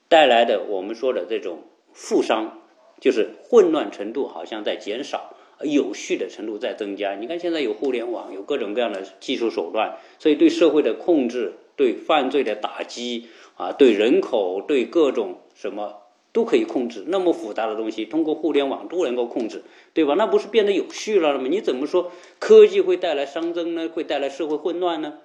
[0.08, 1.64] 带来的我们说的这种
[1.94, 2.62] 负商，
[3.00, 7.16] 就是混乱程度好像在减少，有序的程度在增加。
[7.16, 16.02] 你看现在有互联网，有各种各样的技术手段，所以对社会的控制、对犯罪的打击啊，对人口、对各种什么。
[16.36, 19.64] 都可以控制那么复杂的东西，通过互联网都能够控制，
[19.94, 20.16] 对吧？
[20.18, 21.48] 那不是变得有序了吗？
[21.50, 23.88] 你怎么说科技会带来熵增呢？
[23.88, 25.20] 会带来社会混乱呢？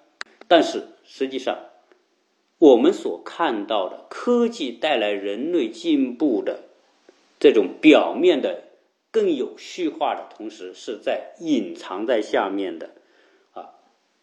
[0.46, 1.58] 但是实际上，
[2.60, 6.60] 我们所看到的科技带来人类进步的
[7.40, 8.62] 这种表面的
[9.10, 12.90] 更有序化的同时，是在隐藏在下面的
[13.52, 13.70] 啊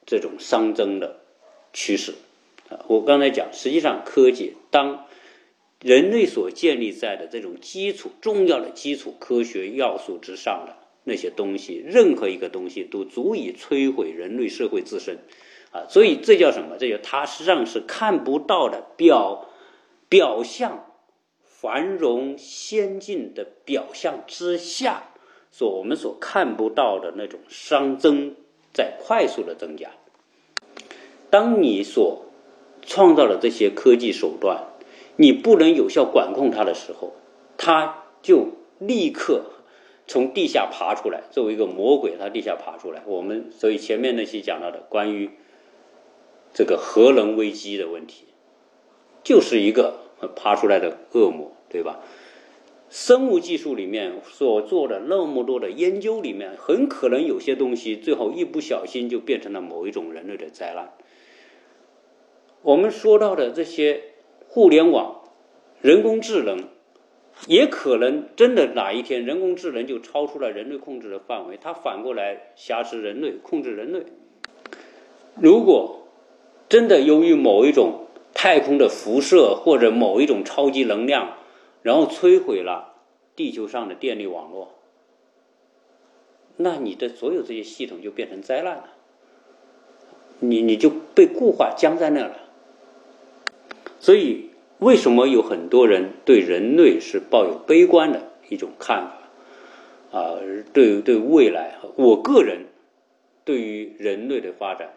[0.05, 1.19] 这种熵增的
[1.73, 2.13] 趋势
[2.69, 2.85] 啊。
[2.87, 5.03] 我刚才讲，实际上科技当。
[5.79, 15.19] 人类所建立在的这种基础、重要的基础科学要素之上的那些东西，任何一个东西都足以摧毁人类社会自身，
[15.89, 16.77] 所以这叫什么？
[16.79, 19.45] 这叫它实际上是看不到的表
[20.09, 20.85] 表象
[21.43, 25.03] 繁荣先进的表象之下，
[25.51, 28.35] 所我们所看不到的那种熵增
[28.73, 29.89] 在快速的增加。
[31.29, 32.25] 当你所
[32.81, 34.63] 创造的这些科技手段。
[35.19, 37.13] 你不能有效管控它的时候，
[37.57, 39.45] 它就立刻
[40.05, 41.23] 从地下爬出来。
[41.31, 43.01] 作为一个魔鬼，它地下爬出来。
[43.07, 45.31] 我们所以前面那些讲到的关于
[46.57, 48.25] 这个核能危机的问题，
[49.23, 49.99] 就是一个
[50.35, 51.99] 爬出来的恶魔，对吧？
[52.89, 60.93] 生物技术里面所做的那么多的研究里面，很可能有些东西最后一不小心就变成了某一种人类的灾难。
[62.63, 64.13] 我们说到的这些。
[64.49, 65.21] 互联网、
[65.81, 66.69] 人工智能，
[67.47, 74.05] 也可能真的哪一天人工智能就超出了人类控制的范围，它反过来挟持人类、控制人类。
[75.35, 76.06] 如果
[76.69, 81.37] 真的由于某一种太空的辐射或者某一种超级能量，
[81.81, 82.95] 然后摧毁了
[83.35, 84.73] 地球上的电力网络，
[86.57, 88.89] 那你的所有这些系统就变成灾难了，
[90.39, 92.37] 你你就被固化僵在那了。
[93.99, 99.07] 所以，为什么有很多人对人类是抱有悲观的一种看
[100.11, 100.19] 法？
[100.19, 100.35] 啊，
[100.73, 102.67] 对对未来，我个人
[103.43, 104.93] 对于人类的发展，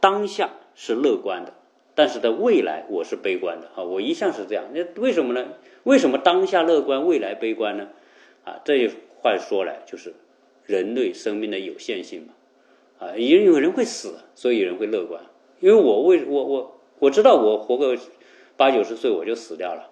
[0.00, 1.54] 当下是乐观的，
[1.96, 3.82] 但是在未来我是悲观的啊！
[3.82, 4.66] 我一向是这样。
[4.72, 5.54] 那为什么呢？
[5.82, 7.88] 为什么当下乐观，未来悲观呢？
[8.44, 8.88] 啊，这
[9.20, 10.14] 话说来就是
[10.66, 12.34] 人类生命的有限性嘛。
[13.00, 15.22] 啊，因为人会死，所以人会乐观。
[15.58, 17.98] 因为我为我我我知道我活个。
[18.58, 19.90] 八九十岁我就死掉了，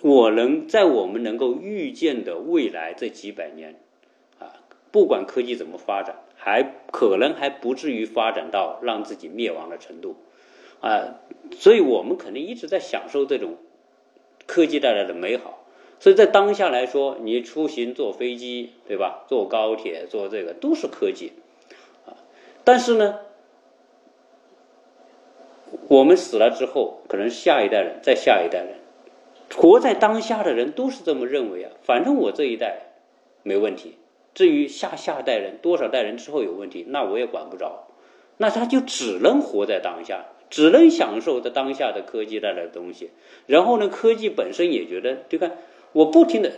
[0.00, 3.80] 我能在我们能够预见的未来这几百年，
[4.40, 4.50] 啊，
[4.90, 10.16] 不管科技怎么发展，还可能还不至于发展到让自己灭亡的程度，
[10.80, 11.20] 啊，
[11.52, 13.56] 所以我们肯定一直在享受这种
[14.46, 15.64] 科技带来的美好。
[15.98, 19.24] 所以在当下来说，你出行坐飞机，对吧？
[19.26, 21.32] 坐高铁，坐这个都是科技，
[22.04, 22.12] 啊，
[22.62, 23.20] 但是呢？
[25.88, 28.74] 我们死了之后，可能下一代人，再下一代人，
[29.56, 31.70] 活在当下的人都是这么认为啊。
[31.82, 32.92] 反正我这一代
[33.42, 33.96] 没问题，
[34.34, 37.86] 至于下下代人多少代人之后有问题，那我也管不着。
[38.36, 43.10] 那他就只能活在当下，只能享受在当下的科技带来的东西。
[43.46, 45.56] 然后呢，科技本身也觉得，就看
[45.92, 46.52] 我不停的，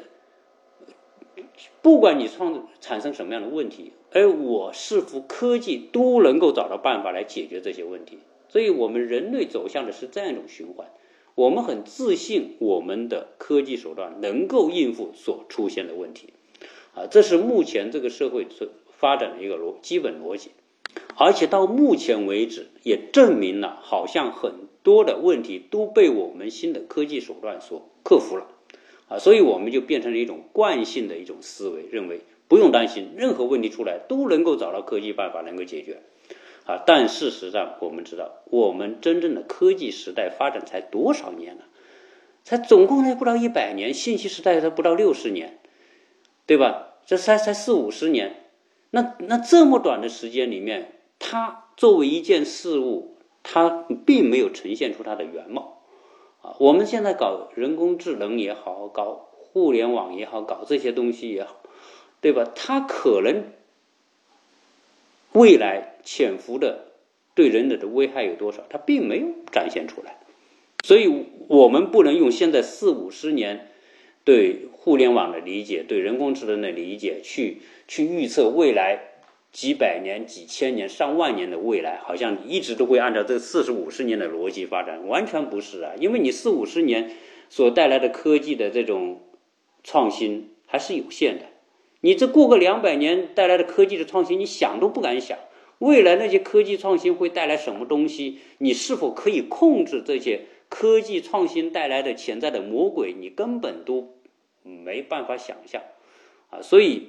[1.82, 8.20] 不管你创产生什么样的问题，而我是否科技都能够找到办法来解决这些问题。
[8.48, 10.86] 所以我们人类走向的是这样一种循环，
[11.34, 16.32] 我们很自信，我们的科技手段能够应付所出现的问题，
[16.96, 18.66] 啊，这是目前这个社会所
[18.98, 20.50] 发展的一个逻基本逻辑，
[21.16, 28.46] 而且到目前为止也证明了，好像很多的问题都被我们新的科技手段所克服了，
[29.08, 36.00] 啊，所以我们就变成了一种惯性的一种思维，认为不用担心，任何问题出来都能够找到科技办法能够解决。
[36.64, 41.62] 啊，但事实上，我们知道，我们真正的科技时代发展才多少年呢？
[42.42, 45.58] 才总共才不到一百年，信息时代才不到六十年，
[46.46, 46.94] 对吧？
[47.04, 48.44] 这才才四五十年，
[48.90, 55.82] 那那这么短的时间里面，它作为一件事物，它并没有呈现出它的原貌。
[56.42, 61.56] 啊，我们现在搞人工智能也好，搞互联网也好，搞这些东西也好，
[62.20, 62.50] 对吧？
[62.54, 63.44] 它可能。
[65.32, 66.86] 未来潜伏的
[67.34, 68.64] 对人类的危害有多少？
[68.70, 70.16] 它并没有展现出来，
[70.82, 73.70] 所以我们不能用现在四五十年
[74.26, 78.98] 对互联网的理解，对人工智能的理解，去去预测未来
[79.52, 85.92] 几百年、几千年、上万年的未来，好像一直都会按照这四十五十年的逻辑发展，完全不是啊！
[86.00, 87.12] 因为你四五十年
[87.48, 89.20] 所带来的科技的这种
[89.84, 91.44] 创新还是有限的，
[92.00, 95.38] 你这过个两百年带来的科技的创新，你想都不敢想。
[95.78, 98.38] 未来那些科技创新会带来什么东西？
[98.58, 103.14] 你是否可以控制这些科技创新带来的潜在的魔鬼？
[103.16, 104.15] 你根本都。
[104.66, 105.80] 没办法想象，
[106.50, 107.08] 啊，所以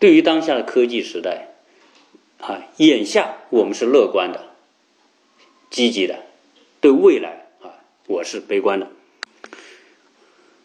[0.00, 1.54] 对于当下的科技时代，
[2.38, 4.50] 啊，眼下我们是乐观的、
[5.70, 6.16] 积极的；
[6.80, 8.88] 对未来，啊，我是悲观的。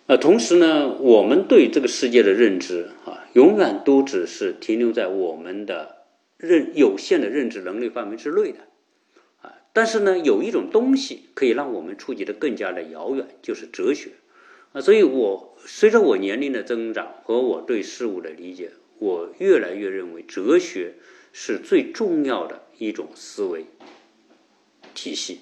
[0.07, 6.05] 呃，同时呢，我们对这个世界的认知，啊，永远都只是停留在我们的
[6.37, 8.59] 认有限的认知能力范围之内的，
[9.41, 14.11] 啊，但是呢，有一种东西可以让我们触及的更加的遥远，就是哲学。
[14.75, 20.95] 啊，所以我随着我年龄的增长和我对事物的理解，我越来越认为哲学
[21.31, 23.67] 是最重要的一种思维
[24.93, 25.39] 体系。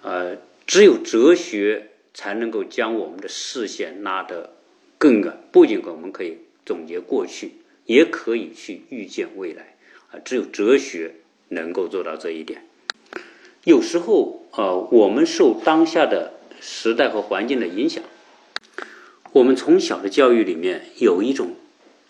[0.00, 4.52] 呃，只有哲学才能够将我们的视线拉得
[4.96, 7.50] 更远，不仅我们可以总结过去，
[7.84, 9.76] 也可以去预见未来。
[10.12, 11.16] 啊，只有哲学
[11.48, 12.64] 能够做到这一点。
[13.64, 18.04] 有时候，呃，我们受当下的时代和环境的影响。
[19.36, 21.56] 我们从小的教育里面有一种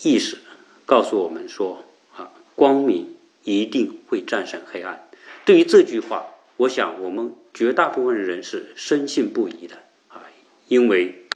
[0.01, 0.39] 意识，
[0.85, 1.85] 告诉我们说：
[2.17, 5.09] 啊，光明一定会战胜黑暗。
[5.45, 9.75] 对于这句话，我想我们绝大部分人是深信不疑的
[10.07, 10.23] 啊，
[10.69, 11.27] 因为，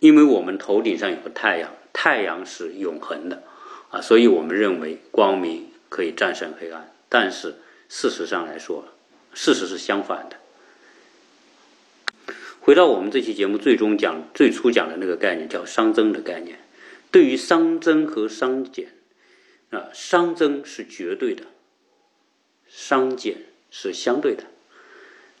[0.00, 3.44] 因为我们头顶上有个太阳，太阳是永恒的
[3.90, 6.92] 啊，所以我们认为光明可以战胜黑暗。
[7.08, 7.54] 但是
[7.88, 8.84] 事实上来说，
[9.32, 10.36] 事实是相反的。
[12.66, 16.58] 回到我们这期节目最终讲、最初讲的那个概念，叫熵增的概念。
[17.12, 18.88] 对于熵增和熵减，
[19.70, 21.44] 啊，熵增是绝对的，
[22.68, 23.36] 熵减
[23.70, 24.42] 是相对的。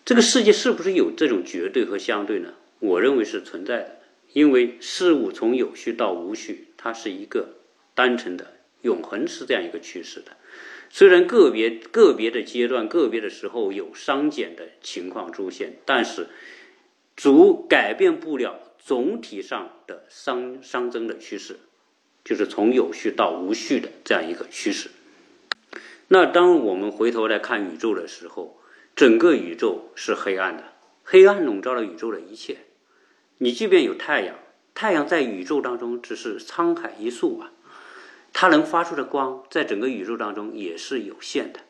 [0.04, 2.54] 这个世界是不是有这种绝对和相对呢？
[2.78, 3.98] 我认为是存在的，
[4.32, 7.56] 因为事物从有序到无序，它是一个
[7.96, 10.36] 单纯的、永恒是这样一个趋势的。
[10.90, 16.28] 虽然个别个别的阶段、个别的时候有熵减的情况出现，但是。
[17.16, 21.58] 主改变不了总体上的熵熵增的趋势，
[22.22, 24.90] 就是从有序到无序的这样一个趋势。
[26.08, 28.60] 那当我们回头来看宇宙的时候，
[28.94, 30.64] 整个宇宙是黑暗的，
[31.02, 32.58] 黑暗笼罩了宇宙的一切。
[33.38, 34.36] 你即便有太阳，
[34.74, 37.50] 太阳在宇宙当中只是沧海一粟啊，
[38.32, 41.60] 它能发出的光在整个宇宙当中也是有限的。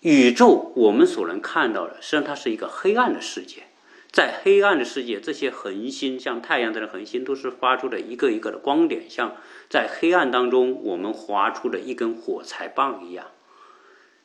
[0.00, 3.64] 宇宙我们所能看到的，实际上它是一个黑暗的世界。
[4.10, 9.36] 在黑暗的世界，这些恒星像太阳这样的恒星，都是发出的一个一个的光点，像
[9.68, 13.26] 在黑暗当中我们划出的一根火柴棒一样。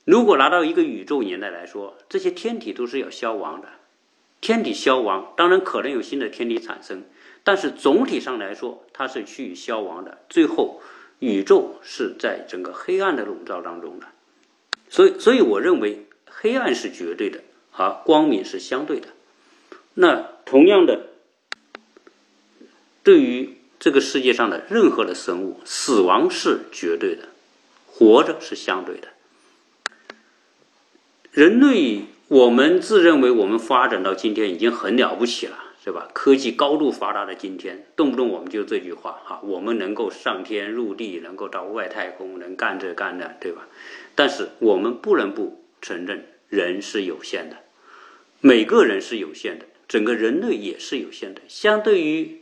[0.06, 3.68] 如果拿到一个宇宙年代来说，这些天体都是要消亡的。
[4.42, 7.04] 天体消亡，当然可能有新的天体产生，
[7.46, 10.18] 但是总体上来说，它是趋于消亡的。
[10.28, 10.82] 最后，
[11.20, 14.08] 宇宙是在整个黑暗的笼罩当中的。
[14.90, 17.42] 所以，所以我认为黑暗是绝对的，
[17.72, 19.08] 而光明是相对的。
[19.96, 21.08] 那同样的，
[23.04, 27.30] 对于这个世界上的任何的生物，死亡是绝对的，
[27.86, 29.10] 活着是相对的。
[31.32, 36.10] 人类，我们自认为我们发展到今天已经很了不起了，是吧？
[36.14, 43.68] 科技高度发达的今天，动不动我们就这句话哈，我们能够上天入地，能够到外太空，能干这干那，对吧？
[44.16, 47.58] 但是我们不能不承认，人是有限的，
[48.40, 49.66] 每个人是有限的。
[49.94, 52.42] 整个人类也是有限的，相对于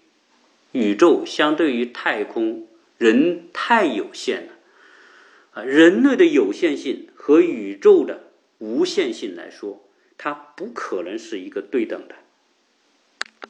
[0.72, 2.66] 宇宙，相对于太空，
[2.98, 4.54] 人太有限了
[5.52, 5.64] 啊！
[5.64, 9.86] 人类的有限性和宇宙的无限性来说，
[10.18, 12.16] 它不可能是一个对等的。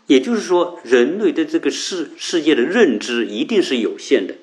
[0.08, 4.34] 也就是说，人类对这个世世界的认知一定是有限的。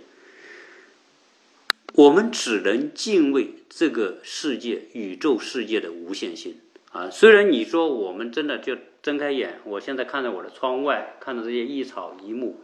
[1.94, 6.54] 我们只能敬畏这个世界、宇宙世界的无限性
[6.92, 7.10] 啊！
[7.10, 8.76] 虽然你说我们真的就。
[9.00, 12.56] 睁开眼，我现在看着我的窗外，看着这些一草一木，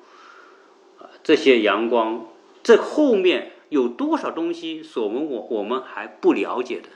[0.99, 2.27] 啊，这些阳光，
[2.65, 6.89] 这后面有多少东西，所我们我我们还不了解的，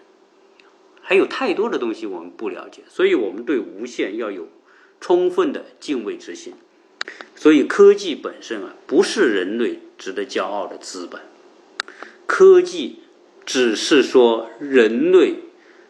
[1.01, 4.49] 还有太多的东西我们不了解，所以我们对无限要有
[5.01, 6.55] 充分的敬畏之心。
[7.37, 11.23] 所以科技本身啊，不是人类值得骄傲的资本，
[12.27, 12.99] 科技
[13.47, 15.37] 只是说人类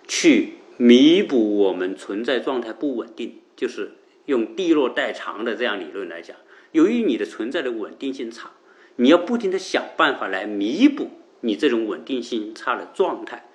[0.07, 0.58] 去。
[0.81, 6.37] 弥补我们存在状态不稳定，就是用地弱代偿的这样理论来讲，
[6.71, 8.53] 由于你的存在的稳定性差，
[8.95, 11.11] 你要不停的想办法来弥补
[11.41, 13.49] 你这种稳定性差的状态，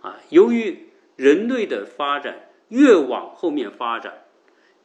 [0.00, 4.24] 啊，由于人类的发展越往后面发展，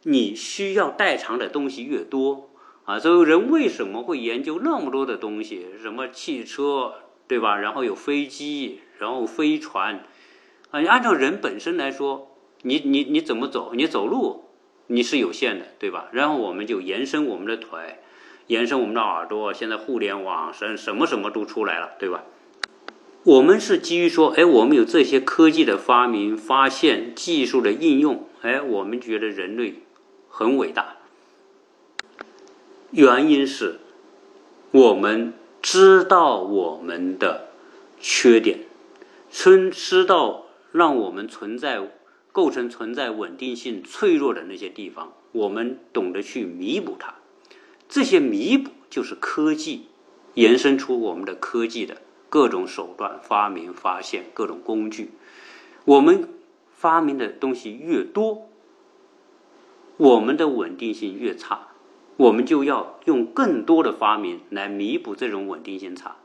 [0.03, 2.49] 你需要代偿的东西越多，
[2.83, 5.67] 啊，所以人为什么会研究那么多的东西？
[5.81, 6.95] 什么汽车，
[7.29, 7.57] 对吧？
[7.57, 10.03] 然后有飞机，然后飞船，
[10.79, 13.73] 你按照人本身来说，你你你怎么走？
[13.73, 14.43] 你走路。
[14.89, 16.07] 你是有限的，对吧？
[16.13, 17.99] 然后我们就延伸我们的腿，
[18.47, 19.51] 延伸我们的耳朵。
[19.53, 22.23] 现在互联网什什么什么都出来了，对吧？
[23.23, 29.81] 我们是基于说，哎，我们有这些科技的发明、发现、技术的应用，哎，我们觉得人类
[30.29, 30.95] 很伟大。
[32.91, 33.81] 原因是，
[34.71, 37.49] 我们知道我们的
[37.99, 38.59] 缺点，
[39.29, 40.45] 知知道
[40.77, 41.91] 让我们存在。
[42.33, 47.15] 构成存在稳定性脆弱的那些地方，我们懂得去弥补它。
[47.89, 49.87] 这些弥补就是科技
[50.35, 51.97] 延伸出我们的科技的
[52.29, 55.09] 各种手段、发明、发现各种工具。
[55.85, 56.29] 我们
[56.69, 58.47] 发明的东西越多，
[59.97, 61.69] 我们的稳定性越差，
[62.17, 66.17] 我们就要用更多的发明来弥补这种稳定性差。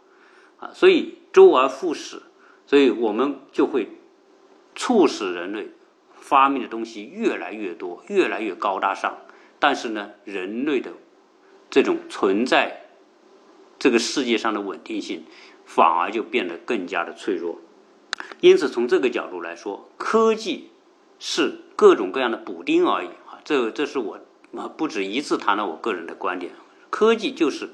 [0.59, 2.21] 啊，所以周而复始，
[2.67, 3.89] 所以我们就会
[4.75, 5.68] 促使人类。
[6.14, 9.18] 发明的东西越来越多，越来越高大上，
[9.59, 10.93] 但是呢，人类的
[11.68, 12.83] 这种存在
[13.77, 15.25] 这个世界上的稳定性
[15.66, 17.59] 反而就变得更加的脆弱。
[18.41, 20.70] 因此，从这个角度来说，科技
[21.18, 23.43] 是各种各样的补丁而已啊！
[23.45, 24.20] 这这是我
[24.77, 26.53] 不止一次谈到我个人的观点，
[26.89, 27.70] 科技就是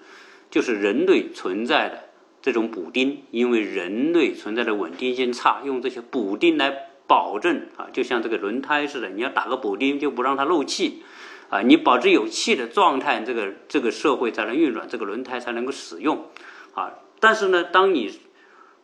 [0.50, 2.04] 就是人类存在的
[2.40, 6.87] 这种补丁，因为人类存在的稳定性差，用这些补丁来。
[7.08, 11.02] 保证啊，就像这个轮胎似的，你要打个补丁，就不让它漏气，
[11.48, 16.26] 啊，你保持有气的状态，这个这个社会才能运转，这个轮胎才能够使用，
[16.74, 18.20] 啊，但是呢，当你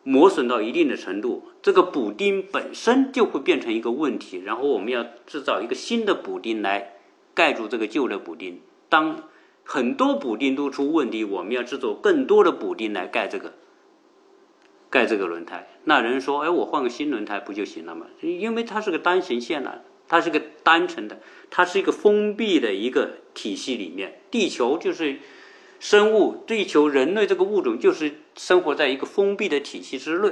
[0.02, 6.94] 磨损到一定的程度，这个补丁本身就会变成一个问题，然后我们要制造一个新的补丁来
[7.34, 8.60] 盖住这个旧的补丁。
[8.88, 9.24] 当
[9.64, 13.52] 很多补丁都出问题，我们要制作更多的补丁来盖这个。
[14.94, 21.18] 盖这个轮胎，那人说：“哎，我换个新轮胎不就行了吗？”因为它是个单行线了，它是个单程的，
[21.50, 24.20] 它是一个封闭的一个体系里面。
[24.30, 25.16] 地球就是
[25.80, 30.28] 生物，地球人类这个物种就是生活在一个封闭的体系之内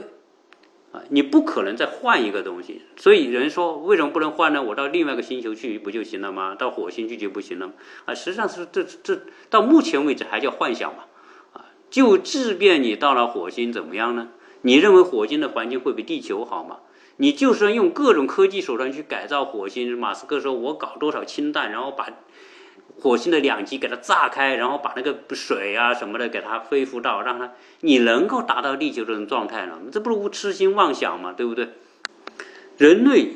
[0.93, 1.03] 啊！
[1.09, 2.83] 你不可能再换一个东西。
[2.97, 4.63] 所以人说：“为什么不能换呢？
[4.63, 6.55] 我到另外一个星球去不就行了吗？
[6.55, 7.73] 到火星去就不行了吗？”
[8.07, 11.07] 啊，实际上是这这到目前为止还叫幻想嘛
[11.53, 11.67] 啊！
[11.91, 14.29] 就即便你到了火星，怎么样呢？
[14.63, 16.79] 你认为火星的环境会比地球好吗？
[17.19, 22.09] 你就算用各种科技手段去改造火星，马斯克说我搞多少氢弹，然后把
[22.99, 29.79] 火星的两极给它炸开，然后把那个水啊什么的给它恢复到让它，你能够达到地球这种状态呢？
[29.93, 31.35] 这不是痴心妄想吗？
[31.37, 31.69] 对不对？
[32.79, 33.35] 人类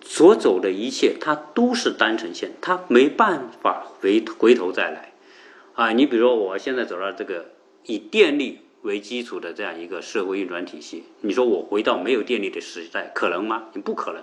[0.00, 5.12] 所走的一切，它都是单程线，它没办法回回头再来
[5.74, 5.92] 啊！
[5.92, 7.50] 你比如说，我现在走到这个
[7.84, 8.60] 以电力。
[8.88, 13.64] 为基础的这样一个社会运转体系，你说我回到没有电力的时代可能吗？
[13.74, 14.22] 你不可能。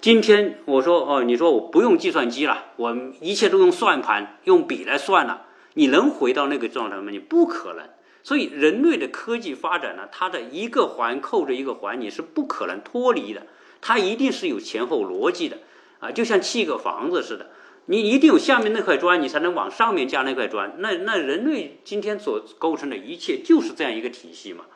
[0.00, 7.10] 今天我说哦，你说我不用计算机了，我一切都用算盘、用笔来算了，你能回到那个状态吗？
[7.10, 7.84] 你不可能。
[8.22, 13.46] 所以人类的科技发展呢，它的一个环扣着一个环，你是不可能脱离的，
[13.80, 15.56] 它一定是有前后逻辑的
[15.98, 17.50] 啊，就像砌个房子似的。
[17.90, 20.74] 你一定有下面那块砖，你才能往上面加那块砖。
[20.80, 24.66] 那那人类今天所构成的一切就是这样一个体系嘛？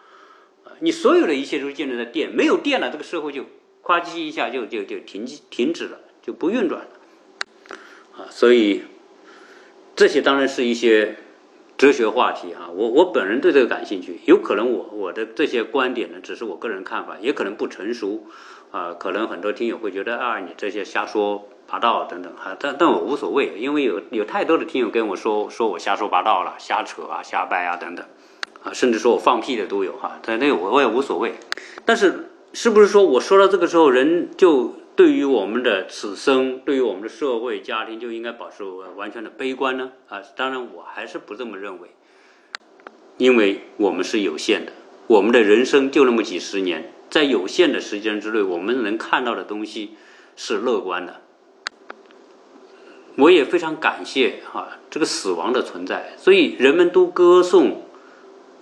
[0.65, 3.45] 啊，你所有的一切都是建立在电，没有电了，这个社会就
[3.83, 6.89] 夸叽一下就就就停停止了，就不运转了。
[8.17, 8.85] 啊，所以
[9.95, 11.17] 这些当然是一些
[11.77, 12.71] 哲学话题啊。
[12.75, 18.27] 我我本人对这个感兴趣，有可能我我的这些观点呢，只是我个人看法，也可能不成熟。
[18.71, 21.47] 啊，可能很多听友会觉得啊，你这些瞎说。
[21.73, 28.05] 八道等等哈，但但我无所谓，因为有有太多的听友跟我说说我瞎说八道了，瞎扯啊，瞎掰啊等等，
[28.63, 31.33] 啊，甚至说我放屁的都有哈，但那我我也无所谓。
[31.87, 38.63] 但是是不是说我说到这个时候，人就对于我们的此生，对于我们的社会家庭就应该保持
[38.97, 39.93] 完全的悲观呢？
[40.11, 41.89] 啊，当然我还是不这么认为，
[43.17, 44.73] 因为我们是有限的，
[45.07, 49.97] 我们的人生就那么几十年，在有限的时间之内，我们能看到的东西
[50.37, 51.23] 是乐观的。
[53.17, 57.83] 我也非常感谢哈这个死亡的存在，所以人们都歌颂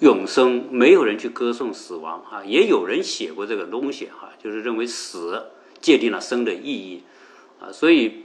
[0.01, 2.43] 永生，没有人去歌颂死亡哈。
[2.45, 5.47] 也有人写过这个东西哈，就是认为死
[5.81, 7.03] 界定了生的意义
[7.61, 7.71] 啊。
[7.71, 8.25] 所以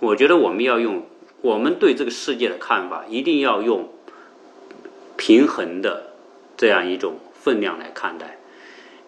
[0.00, 1.06] 我觉得我们要用
[1.42, 3.88] 我们对这个世界的看法一定要用
[5.16, 6.14] 平衡的
[6.56, 8.38] 这样一种分量来看待。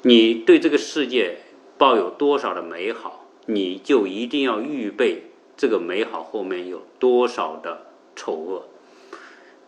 [0.03, 1.39] 你对这个世界
[1.79, 7.87] 抱有多少的美好，你就一定要预备这个美好后面有多少的
[8.17, 8.69] 丑恶。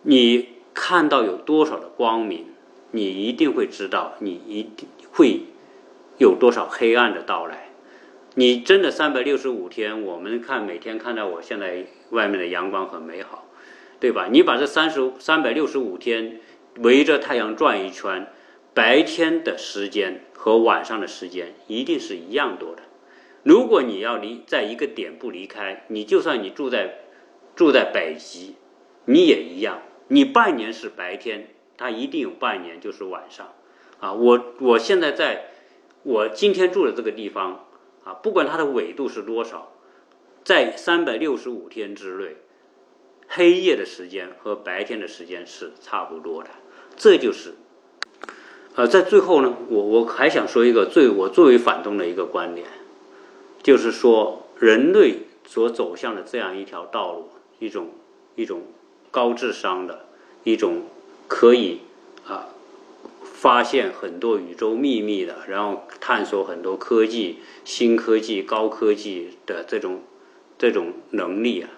[0.03, 2.47] 你看到有多少的光明，
[2.91, 5.43] 你一定会知道，你一定会
[6.18, 7.70] 有多少黑暗的到来。
[8.34, 13.47] 你真的三百六十五天，我们看每天看到我现在外面的阳光很美好，
[13.99, 14.28] 对吧？
[14.30, 16.41] 你把这三十三百六十五天
[16.80, 18.26] 围着太阳转一圈，
[18.74, 22.82] 白天的时间和晚上的时间一定是一样多的。
[23.47, 26.99] 如果你要离在一个点不离开，你就算你住在
[27.55, 28.57] 住在北极，
[29.05, 29.82] 你也一样。
[30.09, 33.53] 你半年是白天，它一定有半年就是晚上。
[34.01, 35.51] 啊，我我现在在
[36.03, 37.68] 我今天住的这个地方。
[38.03, 39.72] 啊，不管它的纬度是多少，
[40.42, 42.36] 在三百六十五天之内，
[43.28, 46.51] 黑夜的时间和白天的时间是差不多的。
[46.97, 47.55] 这就是，
[48.74, 52.66] 呃，在最后呢，我我还想说一个最我最为反动的一个观点，
[53.66, 57.88] 就是说人类所走向的这样一条道路，一种
[58.36, 58.62] 一种
[59.10, 60.06] 高智商的
[60.44, 60.82] 一种
[61.26, 61.80] 可以
[62.24, 62.50] 啊。
[63.24, 70.00] 发现很多宇宙秘密的，然后探索很多科技、新科技、高科技的这种
[70.56, 71.68] 这种能力啊，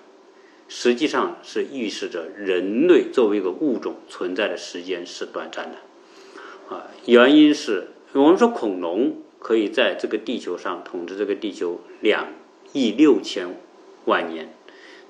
[0.68, 6.86] 实际上是预示着人类作为一个物种存在的时间是短暂的啊。
[7.07, 12.28] 原因是我们说恐龙可以在这个地球上统治这个地球两
[12.72, 13.57] 亿六千
[14.05, 14.53] 万年，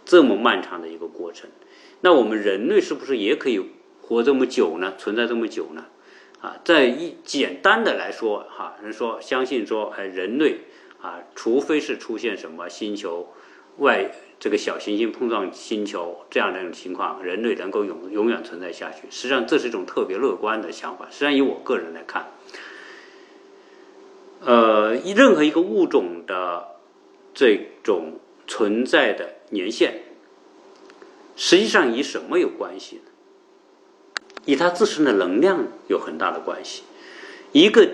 [0.05, 1.51] 这么漫长的一个过程，
[2.01, 3.61] 那我们人类是不是也可以
[4.01, 4.95] 活这么久呢？
[4.97, 5.87] 存在这么久呢？
[6.41, 10.61] 啊，在一简单的来说，哈，人说相信说，哎，人类
[11.01, 13.33] 啊，除非是出现什么星球
[13.79, 19.09] 外这个小行星碰撞星球这样的一种情况，人类能够永永远存在下去。
[19.11, 21.09] 实际上，这是一种特别乐观的想法。
[21.11, 22.27] 实际上，以我个人来看，
[24.41, 26.77] 呃，任何一个物种的
[27.35, 30.03] 这种存在的年限，
[31.37, 33.03] 实际上与什么有关系呢？
[34.47, 36.85] 与它自身的能量有很大的关系。
[37.53, 37.89] 一个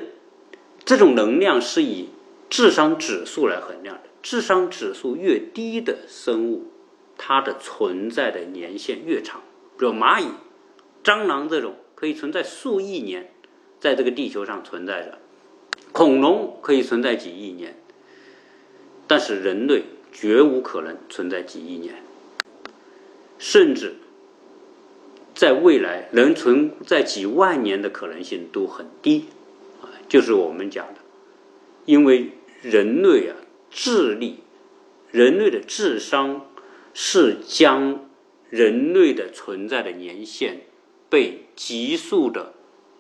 [0.85, 2.11] 这种能量是以
[2.51, 6.71] 智商指数来衡量的，智商指数越低的生物，
[7.17, 9.41] 它的存在的年限越长。
[9.79, 10.29] 比如蚂蚁、
[11.03, 13.33] 蟑螂这种可以存在数亿年，
[13.81, 15.19] 在这个地球上存在着；
[15.95, 17.77] 恐龙可以存在几亿年，
[19.07, 22.03] 但是人类绝无可能存在几亿年，
[23.39, 23.95] 甚至。
[25.37, 29.27] 在未来能存在几万年的可能性都很低，
[29.83, 31.01] 啊，就是我们讲的，
[31.87, 32.31] 因为
[32.63, 33.35] 人类啊，
[33.69, 34.39] 智力，
[35.11, 36.47] 人类的智商
[36.93, 38.09] 是将
[38.49, 40.61] 人类的存在的年限
[41.11, 42.55] 被急速的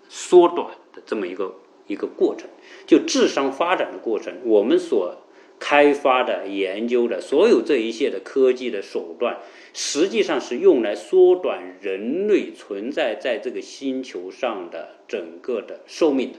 [0.08, 1.54] 缩短的这么一个
[1.86, 2.48] 一个过程，
[2.86, 5.18] 就智商发展的过程，我们所。
[5.60, 9.38] 开发的、研究的所有这一切的科技的手段，
[9.72, 16.38] 实际上是用来缩短人类存在在这个星球上的整个的寿命的。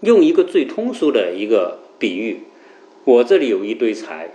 [0.00, 2.40] 用一个最通俗的一个比喻，
[3.04, 4.30] 我这里有一堆柴，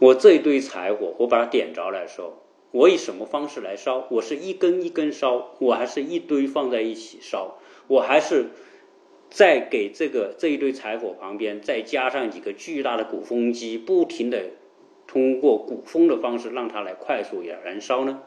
[0.00, 2.32] 我这一堆柴火，我把它点着来烧，
[2.72, 4.08] 我以什么方式来烧？
[4.10, 8.46] 我是一根一根烧，我还是一堆放在一起烧，我还是？
[9.28, 14.50] 再给这个这一堆柴火旁边再加上几个巨大的鼓风机，不停的
[15.06, 18.22] 通过鼓风的方式让它来快速燃燃烧呢？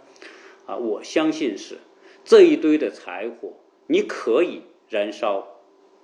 [0.65, 1.77] 啊，我相信是
[2.23, 3.53] 这一堆的柴火，
[3.87, 5.47] 你可以燃烧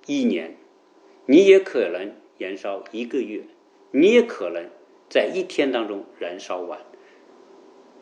[0.06, 0.56] 一年，
[1.26, 3.42] 你也可能燃烧一个月，
[3.92, 4.68] 你也可能
[5.08, 6.80] 在一天当中燃烧完。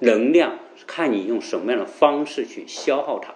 [0.01, 3.35] 能量看你用什么样的方式去消耗它。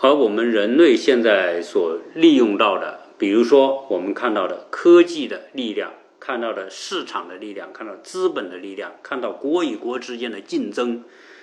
[0.00, 11.02] 而我们人类现在所利用到的，比如说我们看到的科技的力量，看到的市场的力量，看到资本的力量，看到国与国之间的竞争，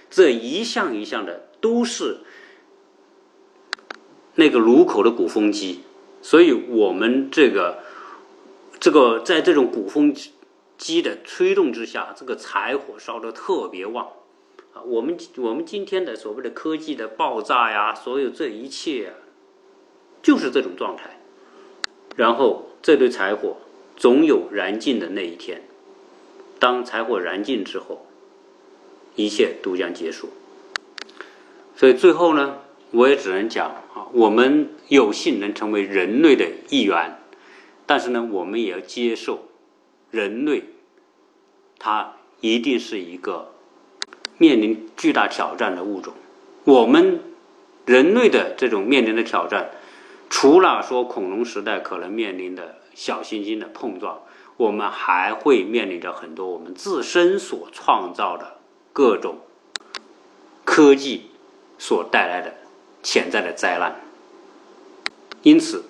[0.10, 2.20] 这一项一项的都是
[4.36, 5.82] 那个炉口的鼓风机。
[6.22, 7.80] 所以，我们这个
[8.80, 10.16] 这个在这种鼓风
[10.78, 14.08] 机的推动之下，这个柴火烧得特别旺。
[14.84, 19.14] 我们我们今天的所谓的科技的爆炸呀，所有这一切，
[20.22, 21.20] 就是这种状态。
[22.16, 23.58] 然后这堆柴火
[23.96, 25.64] 总有燃尽的那一天。
[26.60, 28.06] 当柴火燃尽之后，
[29.16, 30.30] 一切都将结束。
[31.76, 32.60] 所以最后呢，
[32.92, 37.20] 我也只能讲啊，我们有幸能成为人类的一员，
[37.86, 39.50] 但是呢，我们也要接受
[40.12, 40.64] 人类
[41.78, 43.55] 他一定是一个
[44.38, 46.14] 面临巨大挑战的物种。
[46.64, 47.22] 我们
[47.86, 49.72] 人类的这种面临的挑战，
[50.30, 54.22] 除了说恐龙时代可能面临的小行星的碰撞，
[54.58, 58.58] 我们还会面临着很多我们自身所创造的
[58.92, 59.40] 各种
[60.64, 61.30] 科技
[61.78, 62.56] 所带来的
[63.04, 64.02] 潜在的灾难。
[65.44, 65.84] 因此，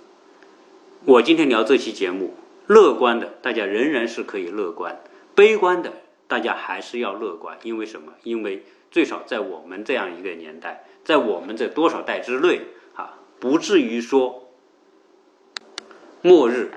[1.05, 2.33] 我今天聊这期节目，
[2.67, 4.99] 乐观的大家仍然是可以乐观，
[5.33, 5.93] 悲观的
[6.27, 7.57] 大家还是要乐观。
[7.63, 8.13] 因为什么？
[8.23, 12.61] 因为最少在我们这样一个年代，在我们这多少代之内
[12.95, 14.49] 啊，不至于说
[16.21, 16.71] 末日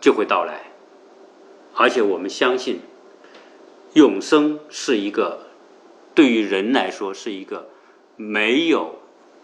[0.00, 0.72] 就会到来。
[1.74, 2.80] 而且我们相信，
[3.94, 5.46] 永生是一个
[6.14, 7.68] 对于人来说是一个
[8.16, 9.00] 没有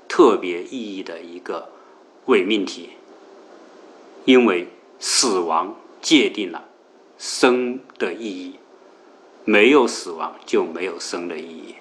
[0.09, 1.71] 特别意义的一个。
[2.27, 2.91] 伪命题，
[4.25, 4.69] 因为
[5.01, 6.69] 死亡界定了
[7.19, 8.57] 生的意义，
[9.45, 11.75] 没有死亡就没有生的意义。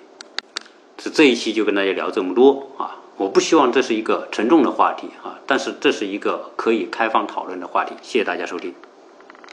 [0.97, 2.97] 这这一期就跟大家聊这么多啊！
[3.17, 7.93] 我不希望这是一个沉重的话题啊，但是这是一个可以开放讨论的话题。
[8.01, 8.73] 谢谢大家收听。